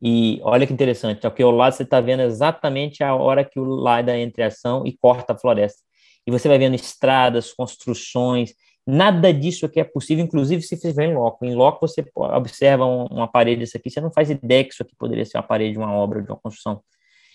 [0.00, 3.64] E olha que interessante, aqui ao lado você está vendo exatamente a hora que o
[3.64, 5.82] LiDAR entra em ação e corta a floresta.
[6.26, 8.54] E você vai vendo estradas, construções,
[8.86, 11.44] nada disso aqui é possível, inclusive se fizer em loco.
[11.44, 14.82] Em loco você observa um, uma parede desse aqui, você não faz ideia que isso
[14.82, 16.82] aqui poderia ser uma parede de uma obra, de uma construção.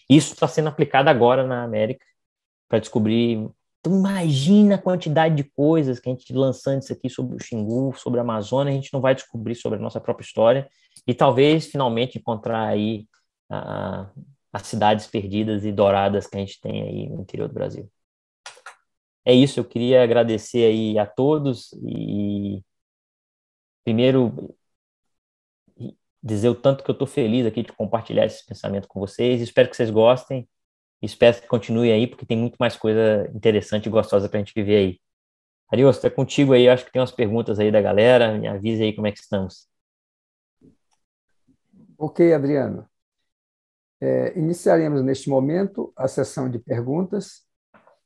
[0.09, 2.05] Isso está sendo aplicado agora na América
[2.67, 3.49] para descobrir
[3.79, 7.93] então, imagina a quantidade de coisas que a gente lançando isso aqui sobre o Xingu,
[7.97, 10.69] sobre a Amazônia, a gente não vai descobrir sobre a nossa própria história
[11.07, 13.07] e talvez finalmente encontrar aí
[14.51, 17.89] as cidades perdidas e douradas que a gente tem aí no interior do Brasil.
[19.25, 22.63] É isso, eu queria agradecer aí a todos e
[23.83, 24.55] primeiro
[26.21, 29.41] dizer o tanto que eu estou feliz aqui de compartilhar esse pensamento com vocês.
[29.41, 30.47] Espero que vocês gostem.
[31.01, 34.53] Espero que continue aí, porque tem muito mais coisa interessante e gostosa para a gente
[34.53, 34.99] viver aí.
[35.71, 38.93] Ariosto, é contigo aí, acho que tem umas perguntas aí da galera, me avise aí
[38.93, 39.67] como é que estamos.
[41.97, 42.89] Ok, Adriano.
[44.01, 47.45] É, iniciaremos neste momento a sessão de perguntas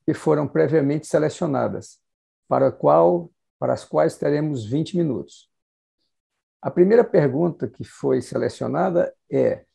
[0.06, 2.00] que foram previamente selecionadas,
[2.48, 5.50] para, qual, para as quais teremos 20 minutos.
[6.62, 9.66] A primeira pergunta que foi selecionada é: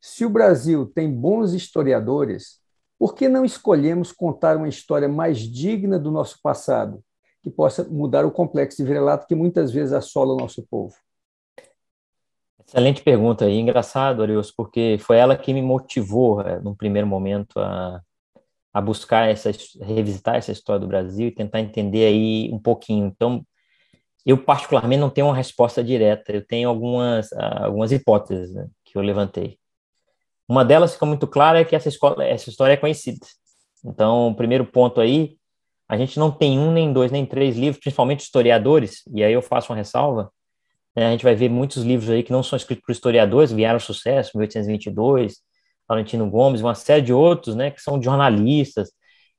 [0.00, 2.63] se o Brasil tem bons historiadores,
[2.98, 7.02] por que não escolhemos contar uma história mais digna do nosso passado,
[7.42, 10.94] que possa mudar o complexo de vira-lata que muitas vezes assola o nosso povo?
[12.66, 17.60] Excelente pergunta e engraçado, Arius, porque foi ela que me motivou, é, num primeiro momento,
[17.60, 18.00] a,
[18.72, 19.50] a buscar essa,
[19.82, 23.06] revisitar essa história do Brasil e tentar entender aí um pouquinho.
[23.06, 23.44] Então,
[24.24, 29.02] eu particularmente não tenho uma resposta direta, eu tenho algumas, algumas hipóteses né, que eu
[29.02, 29.58] levantei.
[30.48, 33.18] Uma delas fica muito clara é que essa, escola, essa história é conhecida.
[33.84, 35.36] Então, o primeiro ponto aí,
[35.88, 39.42] a gente não tem um, nem dois, nem três livros, principalmente historiadores, e aí eu
[39.42, 40.30] faço uma ressalva,
[40.96, 43.80] né, a gente vai ver muitos livros aí que não são escritos por historiadores, vieram
[43.80, 45.38] sucesso, 1822,
[45.88, 48.90] Valentino Gomes, uma série de outros, né, que são jornalistas.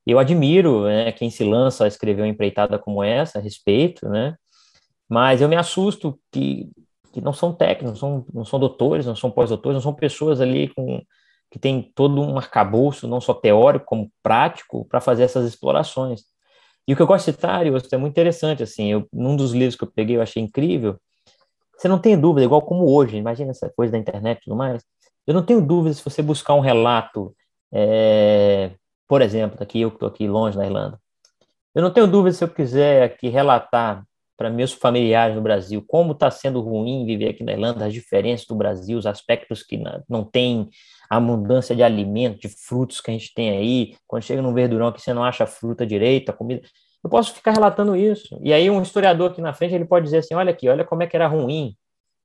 [0.06, 4.36] Eu admiro né, quem se lança a escrever uma empreitada como essa, a respeito, né,
[5.10, 6.70] mas eu me assusto que
[7.16, 10.42] que não são técnicos, não são, não são doutores, não são pós-doutores, não são pessoas
[10.42, 11.02] ali com,
[11.50, 16.24] que têm todo um arcabouço, não só teórico, como prático, para fazer essas explorações.
[16.86, 19.54] E o que eu gosto de citar, isso é muito interessante, assim, eu, num dos
[19.54, 21.00] livros que eu peguei eu achei incrível,
[21.78, 24.84] você não tem dúvida, igual como hoje, imagina essa coisa da internet e tudo mais,
[25.26, 27.34] eu não tenho dúvida se você buscar um relato,
[27.74, 28.72] é,
[29.08, 31.00] por exemplo, aqui eu que estou aqui longe na Irlanda,
[31.74, 34.06] eu não tenho dúvida se eu quiser aqui relatar
[34.38, 38.46] para meus familiares no Brasil, como está sendo ruim viver aqui na Irlanda, as diferenças
[38.46, 40.70] do Brasil, os aspectos que não tem
[41.10, 43.96] a abundância de alimento, de frutos que a gente tem aí.
[44.08, 46.62] Quando chega no verdurão que você não acha fruta direita, comida.
[47.04, 48.40] Eu posso ficar relatando isso.
[48.44, 51.04] E aí um historiador aqui na frente, ele pode dizer assim, olha aqui, olha como
[51.04, 51.76] é que era ruim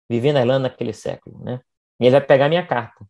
[0.09, 1.61] viver na Irlanda naquele século, né?
[2.01, 3.05] E ele vai pegar minha carta.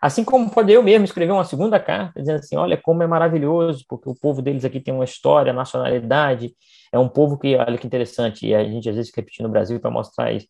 [0.00, 3.84] Assim como pode eu mesmo escrever uma segunda carta, dizendo assim, olha como é maravilhoso,
[3.88, 6.54] porque o povo deles aqui tem uma história, nacionalidade,
[6.90, 9.78] é um povo que, olha que interessante, e a gente às vezes repete no Brasil
[9.78, 10.46] para mostrar isso,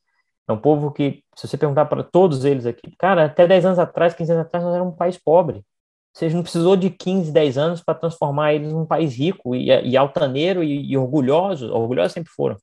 [0.50, 3.78] é um povo que, se você perguntar para todos eles aqui, cara, até 10 anos
[3.78, 5.64] atrás, 15 anos atrás, nós éramos um país pobre.
[6.12, 9.96] Seja, não precisou de 15, 10 anos para transformar eles num país rico e, e
[9.96, 11.72] altaneiro e, e orgulhoso.
[11.72, 12.56] Orgulhosos sempre foram,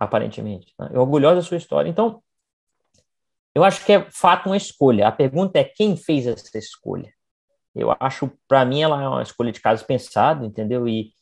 [0.00, 0.74] aparentemente.
[0.78, 0.90] Né?
[0.94, 1.88] Orgulhosos da sua história.
[1.88, 2.20] Então,
[3.54, 5.08] eu acho que é fato uma escolha.
[5.08, 7.12] A pergunta é quem fez essa escolha.
[7.74, 10.86] Eu acho, para mim, ela é uma escolha de caso pensado, entendeu?
[10.86, 11.12] E,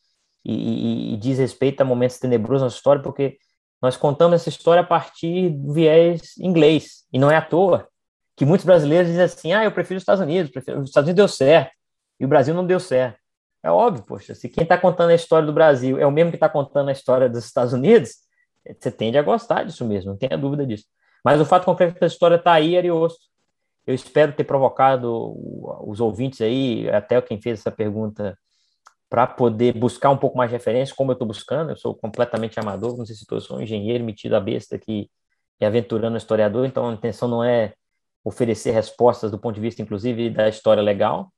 [0.45, 3.39] e, e, diz respeito a momentos tenebrosos na história, porque
[3.81, 7.89] nós contamos essa história a partir do viés inglês, e não é à toa
[8.37, 10.81] que muitos brasileiros dizem assim, ah, eu prefiro os Estados Unidos, prefiro...
[10.81, 11.72] os Estados Unidos deu certo,
[12.18, 13.18] e o Brasil não deu certo.
[13.62, 16.37] É óbvio, poxa, se quem está contando a história do Brasil é o mesmo que
[16.37, 18.12] está contando a história dos Estados Unidos,
[18.78, 20.87] você tende a gostar disso mesmo, não tenha dúvida disso.
[21.25, 23.21] Mas o fato concreto é que a história está aí, Ariosto.
[23.87, 25.35] Eu espero ter provocado
[25.87, 28.39] os ouvintes aí, até quem fez essa pergunta,
[29.09, 31.71] para poder buscar um pouco mais de referência, como eu estou buscando.
[31.71, 35.11] Eu sou completamente amador, não sei se eu sou um engenheiro metido a besta aqui
[35.61, 37.75] e aventurando historiador, então a intenção não é
[38.25, 41.33] oferecer respostas do ponto de vista, inclusive, da história legal,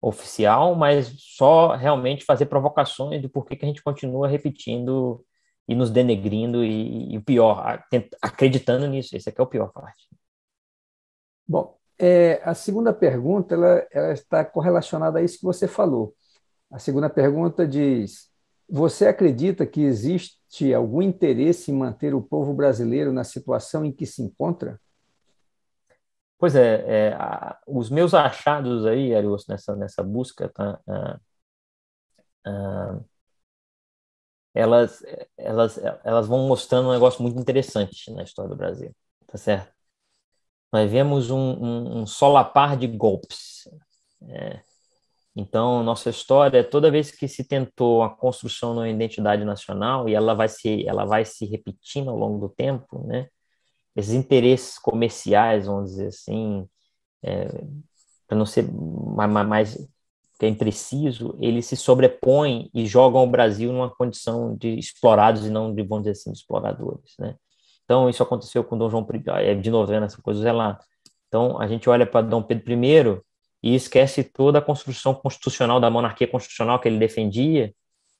[0.00, 5.24] oficial, mas só realmente fazer provocações do porquê que a gente continua repetindo
[5.68, 7.84] e nos denegrindo e, e o pior,
[8.22, 9.16] acreditando nisso.
[9.16, 10.08] Esse aqui é o pior parte.
[11.46, 16.14] Bom, é, a segunda pergunta ela, ela está correlacionada a isso que você falou.
[16.70, 18.30] A segunda pergunta diz:
[18.68, 24.06] Você acredita que existe algum interesse em manter o povo brasileiro na situação em que
[24.06, 24.80] se encontra?
[26.38, 31.20] Pois é, é a, os meus achados aí, Arius, nessa, nessa busca, tá, ah,
[32.44, 33.00] ah,
[34.56, 35.02] elas,
[35.36, 38.90] elas, elas vão mostrando um negócio muito interessante na história do Brasil,
[39.26, 39.72] tá certo?
[40.72, 43.68] Nós vemos um, um, um solapar de golpes.
[44.28, 44.60] É,
[45.36, 50.14] então, nossa história, toda vez que se tentou a construção de uma identidade nacional, e
[50.14, 53.28] ela vai se, ela vai se repetindo ao longo do tempo, né?
[53.96, 56.68] esses interesses comerciais, vamos dizer assim,
[57.22, 57.46] é,
[58.26, 59.88] para não ser mais, mais
[60.38, 65.50] que é impreciso, eles se sobrepõem e jogam o Brasil numa condição de explorados e
[65.50, 67.34] não de, vamos dizer assim, de exploradores, né?
[67.84, 70.78] Então, isso aconteceu com Dom João I, de novo, vendo essa coisa lá.
[71.28, 73.20] Então, a gente olha para Dom Pedro I
[73.62, 77.72] e esquece toda a construção constitucional da monarquia constitucional que ele defendia,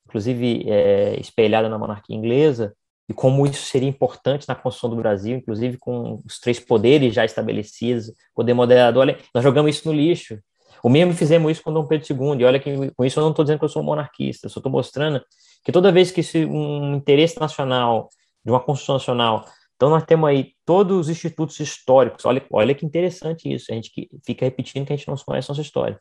[0.06, 2.74] inclusive é, espelhada na monarquia inglesa,
[3.08, 7.24] e como isso seria importante na construção do Brasil, inclusive com os três poderes já
[7.24, 9.02] estabelecidos, poder moderador.
[9.02, 10.38] Olha, nós jogamos isso no lixo.
[10.82, 12.40] O mesmo fizemos isso com Dom Pedro II.
[12.40, 14.70] E olha que com isso eu não estou dizendo que eu sou monarquista, só estou
[14.70, 15.22] mostrando
[15.64, 18.08] que toda vez que esse, um interesse nacional,
[18.44, 22.24] de uma construção nacional, então nós temos aí todos os institutos históricos.
[22.24, 23.70] Olha, olha que interessante isso.
[23.70, 23.90] A gente
[24.24, 25.98] fica repetindo que a gente não conhece nossa história.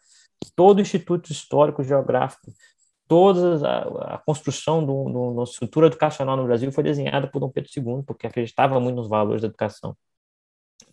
[0.56, 2.52] Todo instituto histórico geográfico
[3.08, 7.70] toda a, a construção de uma estrutura educacional no Brasil foi desenhada por Dom Pedro
[7.76, 9.96] II, porque acreditava muito nos valores da educação.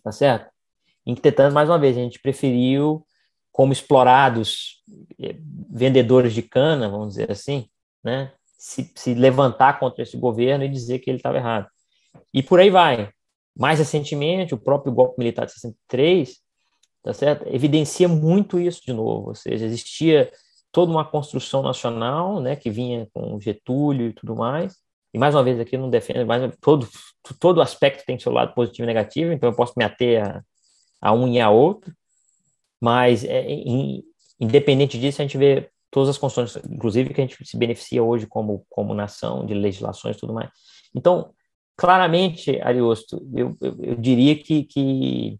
[0.03, 0.51] Tá certo?
[1.05, 3.05] Entretanto, mais uma vez, a gente preferiu,
[3.53, 4.83] como explorados,
[5.21, 5.37] eh,
[5.69, 7.69] vendedores de cana, vamos dizer assim,
[8.03, 11.67] né, se, se levantar contra esse governo e dizer que ele estava errado.
[12.33, 13.11] E por aí vai.
[13.55, 16.35] Mais recentemente, o próprio golpe militar de 63,
[17.03, 17.47] tá certo?
[17.47, 20.31] evidencia muito isso de novo, ou seja, existia
[20.71, 24.75] toda uma construção nacional, né, que vinha com Getúlio e tudo mais.
[25.13, 26.89] E mais uma vez aqui não defendo, mas todo
[27.39, 30.43] todo aspecto tem seu lado positivo e negativo, então eu posso me ater a,
[30.99, 31.93] a um e a outro.
[32.83, 34.03] Mas é, em,
[34.37, 38.27] independente disso, a gente vê todas as construções, inclusive que a gente se beneficia hoje
[38.27, 40.49] como como nação de legislações e tudo mais.
[40.93, 41.33] Então,
[41.77, 45.39] claramente, Ariosto, eu, eu, eu diria que, que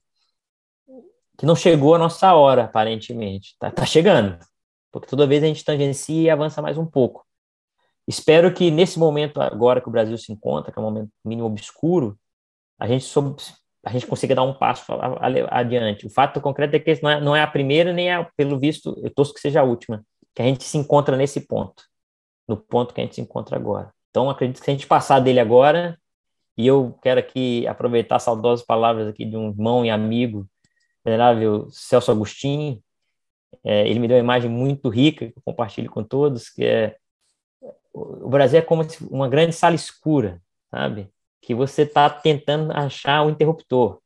[1.38, 3.58] que não chegou a nossa hora, aparentemente.
[3.60, 4.40] Tá, tá chegando,
[4.90, 7.26] porque toda vez a gente tangencia e avança mais um pouco.
[8.08, 11.48] Espero que nesse momento agora que o Brasil se encontra, que é um momento mínimo
[11.48, 12.18] obscuro,
[12.80, 13.04] a gente
[13.86, 14.94] a gente consiga dar um passo
[15.50, 16.06] adiante.
[16.06, 18.98] O fato concreto é que não é, não é a primeira nem é, pelo visto,
[19.04, 20.04] eu torço que seja a última,
[20.34, 21.84] que a gente se encontra nesse ponto,
[22.48, 23.94] no ponto que a gente se encontra agora.
[24.10, 25.98] Então, acredito que se a gente passar dele agora,
[26.58, 30.48] e eu quero aqui aproveitar as saudosas palavras aqui de um irmão e amigo,
[31.04, 32.82] venerável Celso Agostinho,
[33.64, 36.96] é, ele me deu uma imagem muito rica, que eu compartilho com todos, que é
[37.94, 41.10] o Brasil é como uma grande sala escura, sabe?
[41.46, 44.00] Que você está tentando achar o interruptor.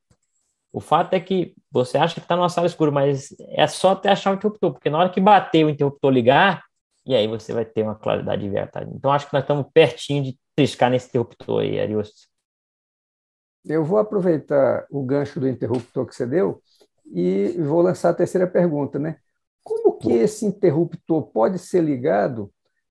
[0.73, 4.09] O fato é que você acha que está numa sala escura, mas é só até
[4.09, 6.63] achar o interruptor, porque na hora que bater o interruptor ligar,
[7.05, 8.91] e aí você vai ter uma claridade de verdade.
[8.93, 12.27] Então acho que nós estamos pertinho de triscar nesse interruptor aí, Ariosto.
[13.63, 16.61] Eu vou aproveitar o gancho do interruptor que você deu
[17.05, 19.17] e vou lançar a terceira pergunta, né?
[19.63, 22.51] Como que esse interruptor pode ser ligado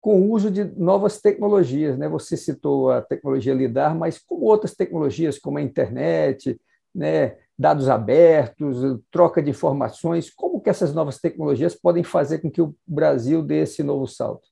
[0.08, 1.98] com o uso de novas tecnologias?
[1.98, 2.08] Né?
[2.08, 6.58] Você citou a tecnologia LIDAR, mas como outras tecnologias, como a internet,
[6.94, 8.78] né, dados abertos,
[9.10, 13.64] troca de informações, como que essas novas tecnologias podem fazer com que o Brasil dê
[13.64, 14.48] esse novo salto?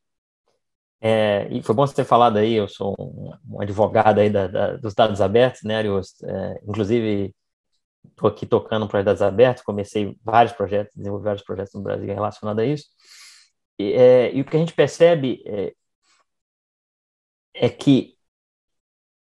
[1.01, 4.47] É, e foi bom você ter falado aí, eu sou um, um advogado aí da,
[4.49, 6.23] da, dos dados abertos, né, Arius?
[6.23, 7.35] É, inclusive,
[8.11, 12.67] estou aqui tocando projetos abertos, comecei vários projetos, desenvolvi vários projetos no Brasil relacionados a
[12.67, 12.85] isso.
[13.79, 15.74] É, e o que a gente percebe é,
[17.55, 18.16] é que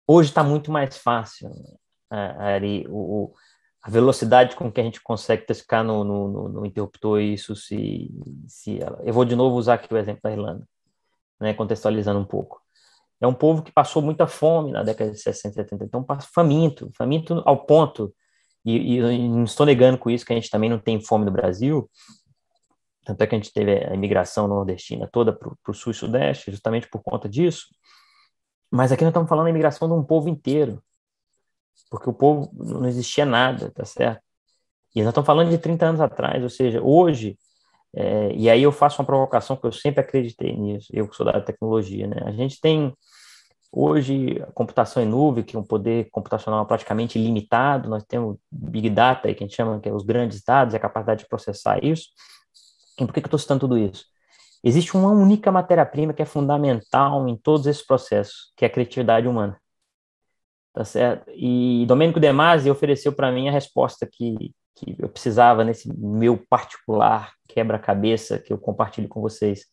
[0.06, 1.76] hoje está muito mais fácil, né?
[2.10, 3.34] Ari, o,
[3.82, 8.10] a velocidade com que a gente consegue testar no, no, no, interruptor isso se,
[8.46, 10.66] se eu vou de novo usar aqui o exemplo da Irlanda,
[11.40, 12.62] né, contextualizando um pouco.
[13.20, 17.42] É um povo que passou muita fome na década de 60, 70, então faminto, faminto
[17.44, 18.14] ao ponto
[18.64, 21.30] e, e não estou negando com isso que a gente também não tem fome no
[21.30, 21.90] Brasil,
[23.04, 26.50] tanto é que a gente teve a imigração nordestina toda para o sul e sudeste,
[26.50, 27.66] justamente por conta disso.
[28.70, 30.82] Mas aqui nós estamos falando da imigração de um povo inteiro,
[31.90, 34.22] porque o povo não existia nada, tá certo?
[34.94, 37.38] E nós estamos falando de 30 anos atrás, ou seja, hoje,
[37.94, 41.26] é, e aí eu faço uma provocação que eu sempre acreditei nisso, eu que sou
[41.26, 42.22] da tecnologia, né?
[42.24, 42.94] A gente tem
[43.76, 48.88] Hoje, a computação em nuvem, que é um poder computacional praticamente ilimitado, nós temos Big
[48.88, 52.10] Data, que a gente chama que é os grandes dados, a capacidade de processar isso.
[52.96, 54.06] Por que, que eu estou citando tudo isso?
[54.62, 59.28] Existe uma única matéria-prima que é fundamental em todos esses processos, que é a criatividade
[59.28, 59.60] humana.
[60.72, 61.30] Tá certo?
[61.34, 66.36] E Domênico De Masi ofereceu para mim a resposta que, que eu precisava nesse meu
[66.48, 69.66] particular quebra-cabeça que eu compartilho com vocês.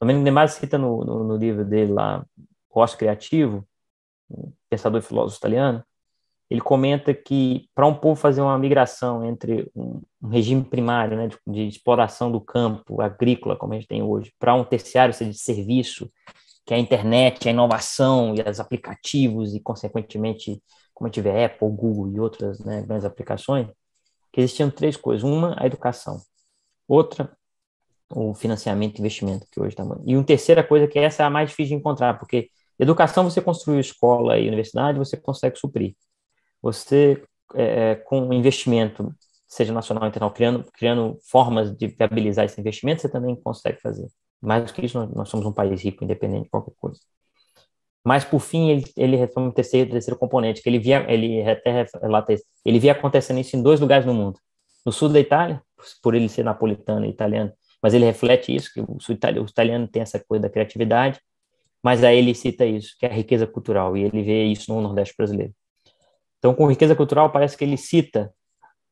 [0.00, 2.26] Domênico De Masi cita no, no, no livro dele lá,
[2.68, 3.66] Ross Criativo,
[4.28, 5.84] um pensador e filósofo italiano,
[6.50, 11.28] ele comenta que para um povo fazer uma migração entre um, um regime primário, né,
[11.28, 15.34] de, de, exploração do campo agrícola, como a gente tem hoje, para um terciário de
[15.34, 16.10] serviço,
[16.66, 20.60] que é a internet, a inovação e os aplicativos, e, consequentemente,
[20.92, 23.68] como a gente Apple, Google e outras né, grandes aplicações,
[24.32, 25.22] que existiam três coisas.
[25.22, 26.20] Uma, a educação.
[26.88, 27.32] Outra,
[28.12, 29.84] o financiamento e investimento, que hoje está...
[30.04, 33.42] E uma terceira coisa, que essa é a mais difícil de encontrar, porque Educação, você
[33.42, 35.94] construiu escola e universidade, você consegue suprir.
[36.62, 37.22] Você,
[37.54, 39.14] é, é com investimento,
[39.46, 44.06] seja nacional ou internacional, criando, criando formas de viabilizar esse investimento, você também consegue fazer.
[44.40, 47.00] Mais do que isso, nós, nós somos um país rico, independente de qualquer coisa.
[48.04, 51.86] Mas, por fim, ele, ele retoma um terceiro, terceiro componente, que ele via, ele até
[52.00, 54.38] relata isso, ele via acontecendo isso em dois lugares no mundo.
[54.84, 55.62] No sul da Itália,
[56.02, 57.52] por ele ser napolitano e italiano,
[57.82, 61.20] mas ele reflete isso, que o, o italiano tem essa coisa da criatividade,
[61.82, 64.80] mas aí ele cita isso, que é a riqueza cultural, e ele vê isso no
[64.80, 65.52] Nordeste brasileiro.
[66.40, 68.34] Então, com riqueza cultural, parece que ele cita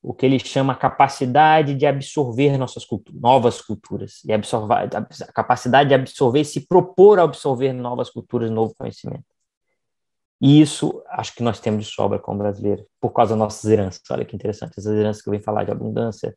[0.01, 5.89] o que ele chama capacidade de absorver nossas culturas, novas culturas, e absorver, a capacidade
[5.89, 9.25] de absorver, se propor a absorver novas culturas, novo conhecimento.
[10.41, 14.03] E isso acho que nós temos de sobra como brasileiro, por causa das nossas heranças.
[14.11, 16.37] Olha que interessante, essas heranças que eu venho falar de abundância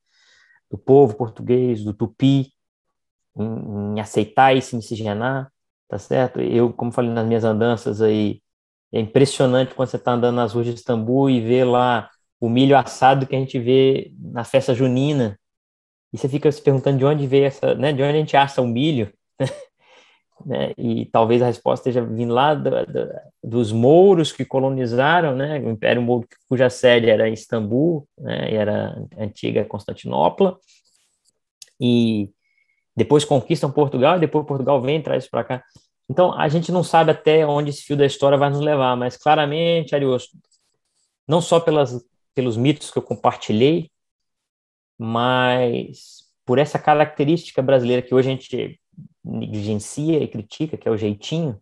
[0.70, 2.52] do povo português, do tupi,
[3.38, 5.52] em, em aceitar e se miscigenar,
[5.88, 6.40] tá certo?
[6.40, 8.42] Eu, como falei nas minhas andanças aí,
[8.94, 12.78] é impressionante quando você está andando nas ruas de Istambul e vê lá o milho
[12.78, 15.40] assado que a gente vê na festa junina,
[16.12, 18.62] e você fica se perguntando de onde veio essa, né, de onde a gente assa
[18.62, 19.14] o milho,
[20.46, 23.10] né, e talvez a resposta esteja vindo lá do, do,
[23.44, 28.98] dos mouros que colonizaram, né, o Império Mouro, cuja sede era Istambul, né, e era
[29.18, 30.58] antiga Constantinopla,
[31.80, 32.30] e
[32.96, 35.64] depois conquistam Portugal, e depois Portugal vem e traz para cá.
[36.12, 39.16] Então, a gente não sabe até onde esse fio da história vai nos levar, mas
[39.16, 40.38] claramente, Ariosto,
[41.26, 42.06] não só pelas,
[42.36, 43.90] pelos mitos que eu compartilhei,
[45.00, 48.78] mas por essa característica brasileira que hoje a gente
[49.24, 51.58] negligencia e critica, que é o jeitinho.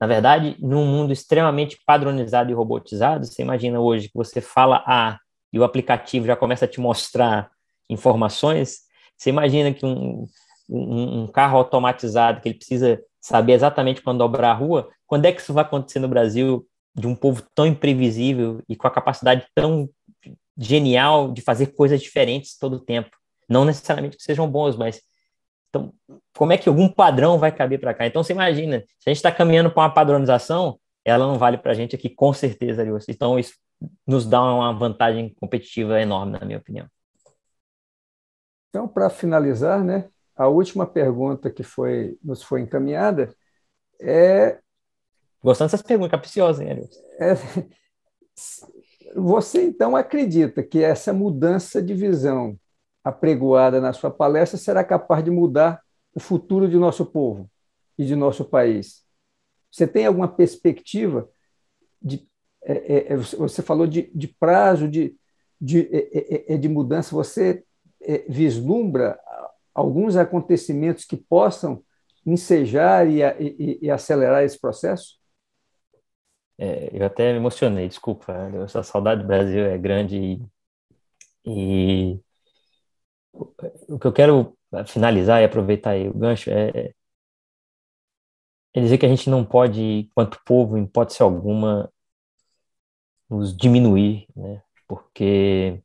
[0.00, 5.18] Na verdade, num mundo extremamente padronizado e robotizado, você imagina hoje que você fala A
[5.52, 7.50] e o aplicativo já começa a te mostrar
[7.90, 8.82] informações,
[9.16, 10.28] você imagina que um,
[10.68, 15.32] um, um, carro automatizado, que ele precisa saber exatamente quando dobrar a rua, quando é
[15.32, 19.46] que isso vai acontecer no Brasil de um povo tão imprevisível e com a capacidade
[19.54, 19.88] tão
[20.56, 23.10] genial de fazer coisas diferentes todo o tempo?
[23.46, 25.02] Não necessariamente que sejam bons, mas
[25.68, 25.92] então,
[26.34, 28.06] como é que algum padrão vai caber para cá?
[28.06, 31.72] Então, você imagina, se a gente está caminhando para uma padronização, ela não vale para
[31.72, 33.52] a gente aqui, com certeza, Então, isso
[34.06, 36.86] nos dá uma vantagem competitiva enorme, na minha opinião.
[38.70, 40.08] Então, para finalizar, né,
[40.38, 43.34] a última pergunta que foi, nos foi encaminhada
[44.00, 44.60] é.
[45.42, 46.96] Gostando dessas perguntas capciosas, hein, Arius?
[47.18, 47.34] É,
[49.16, 52.58] você então acredita que essa mudança de visão
[53.02, 55.82] apregoada na sua palestra será capaz de mudar
[56.14, 57.50] o futuro de nosso povo
[57.96, 59.04] e de nosso país?
[59.70, 61.28] Você tem alguma perspectiva
[62.00, 62.28] de.
[62.62, 65.16] É, é, é você falou de, de prazo, de,
[65.60, 67.14] de, é, é, de mudança.
[67.14, 67.64] Você
[68.28, 69.18] vislumbra
[69.78, 71.84] alguns acontecimentos que possam
[72.26, 75.18] ensejar e, e, e acelerar esse processo?
[76.58, 78.32] É, eu até me emocionei, desculpa.
[78.64, 80.42] Essa saudade do Brasil é grande e,
[81.46, 82.20] e
[83.88, 86.92] o que eu quero finalizar e aproveitar aí o gancho é,
[88.74, 91.88] é dizer que a gente não pode, enquanto povo, em hipótese alguma,
[93.30, 94.60] nos diminuir, né?
[94.88, 95.80] Porque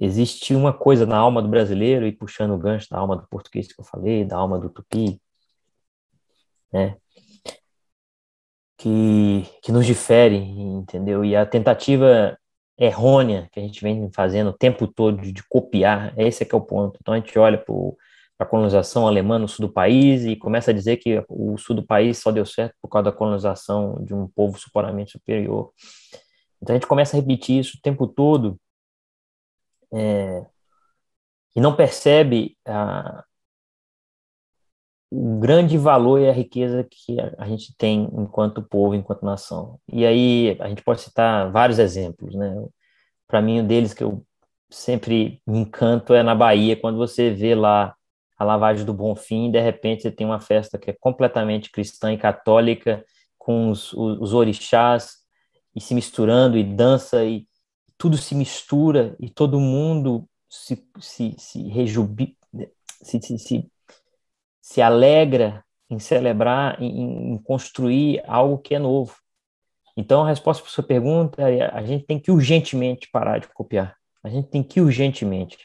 [0.00, 3.72] existe uma coisa na alma do brasileiro, e puxando o gancho da alma do português
[3.72, 5.20] que eu falei, da alma do tupi,
[6.72, 6.96] né?
[8.76, 11.24] Que, que nos difere, entendeu?
[11.24, 12.36] E a tentativa
[12.78, 16.58] errônea que a gente vem fazendo o tempo todo de copiar, esse é que é
[16.58, 16.98] o ponto.
[17.00, 17.74] Então a gente olha para
[18.40, 21.86] a colonização alemã no sul do país e começa a dizer que o sul do
[21.86, 25.70] país só deu certo por causa da colonização de um povo supostamente superior.
[26.60, 28.58] Então a gente começa a repetir isso o tempo todo
[29.94, 30.46] é,
[31.54, 33.24] e não percebe a,
[35.10, 39.78] o grande valor e a riqueza que a, gente tem enquanto povo, enquanto nação.
[39.88, 42.52] E aí a gente pode citar vários exemplos, né?
[43.28, 44.24] Para mim, um deles que eu
[44.68, 47.94] sempre me encanto é na Bahia, quando você vê lá
[48.36, 52.12] a lavagem do Bonfim, e de repente você tem uma festa que é completamente cristã
[52.12, 53.04] e católica,
[53.38, 55.18] com os, os, os orixás,
[55.74, 57.46] e se misturando, e dança, e
[57.98, 62.36] tudo se mistura, e todo mundo se, se, se rejubi,
[63.02, 63.70] se, se, se
[64.64, 69.14] se alegra em celebrar, em, em construir algo que é novo.
[69.94, 73.48] Então, a resposta para a sua pergunta é: a gente tem que urgentemente parar de
[73.48, 73.94] copiar.
[74.22, 75.58] A gente tem que urgentemente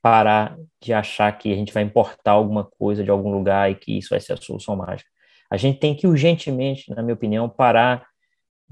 [0.00, 3.98] parar de achar que a gente vai importar alguma coisa de algum lugar e que
[3.98, 5.10] isso vai ser a solução mágica.
[5.50, 8.06] A gente tem que urgentemente, na minha opinião, parar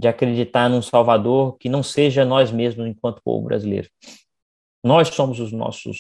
[0.01, 3.91] de acreditar num Salvador que não seja nós mesmos enquanto povo brasileiro.
[4.83, 5.99] Nós somos os nossos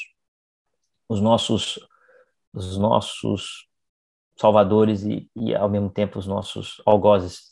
[1.06, 1.78] os nossos
[2.52, 3.68] os nossos
[4.36, 7.50] salvadores e, e ao mesmo tempo os nossos algozes.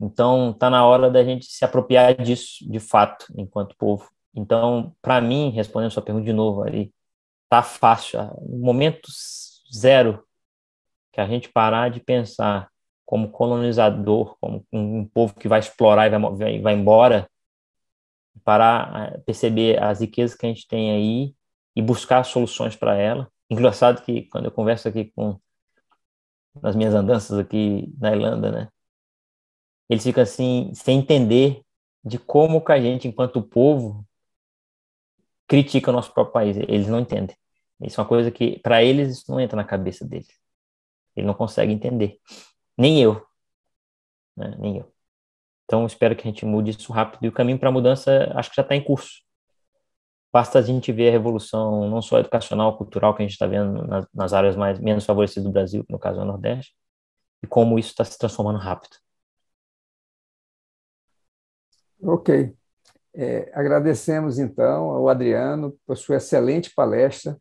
[0.00, 4.08] Então, está na hora da gente se apropriar disso, de fato, enquanto povo.
[4.34, 6.92] Então, para mim, respondendo sua pergunta de novo aí,
[7.48, 8.20] tá fácil.
[8.48, 9.08] No momento
[9.74, 10.24] zero
[11.12, 12.71] que a gente parar de pensar
[13.12, 17.28] como colonizador, como um povo que vai explorar e vai, vai, embora,
[18.42, 21.34] parar perceber as riquezas que a gente tem aí
[21.76, 25.38] e buscar soluções para ela Engraçado que quando eu converso aqui com
[26.62, 28.68] nas minhas andanças aqui na Irlanda, né?
[29.90, 31.62] Eles ficam assim, sem entender
[32.02, 34.06] de como que a gente, enquanto povo,
[35.46, 36.56] critica o nosso próprio país.
[36.56, 37.36] Eles não entendem.
[37.82, 40.30] Isso é uma coisa que, para eles, isso não entra na cabeça deles.
[41.14, 42.18] Ele não consegue entender.
[42.82, 43.24] Nem eu.
[44.36, 44.56] Né?
[44.58, 44.92] Nem eu.
[45.64, 47.24] Então, espero que a gente mude isso rápido.
[47.24, 49.22] E o caminho para a mudança, acho que já está em curso.
[50.32, 53.86] Basta a gente ver a revolução não só educacional, cultural que a gente está vendo
[53.86, 56.74] nas, nas, áreas mais menos favorecidas do Brasil, no caso é o Nordeste,
[57.40, 58.96] e como isso está se transformando rápido.
[62.02, 62.52] Ok.
[63.14, 67.38] É, agradecemos então ao Adriano por sua excelente palestra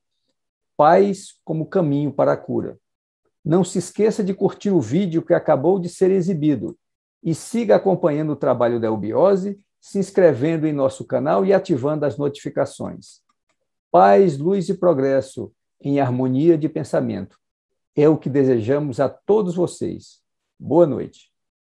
[0.76, 2.78] Paz como caminho para a cura.
[3.46, 6.78] Não se esqueça de curtir o vídeo que acabou de ser exibido
[7.24, 12.16] e siga acompanhando o trabalho da Eubiose, se inscrevendo em nosso canal e ativando as
[12.16, 13.22] notificações.
[13.92, 15.52] Paz, luz e progresso
[15.82, 17.38] em harmonia de pensamento.
[17.96, 20.22] É o que desejamos a todos vocês.
[20.58, 21.31] Boa noite.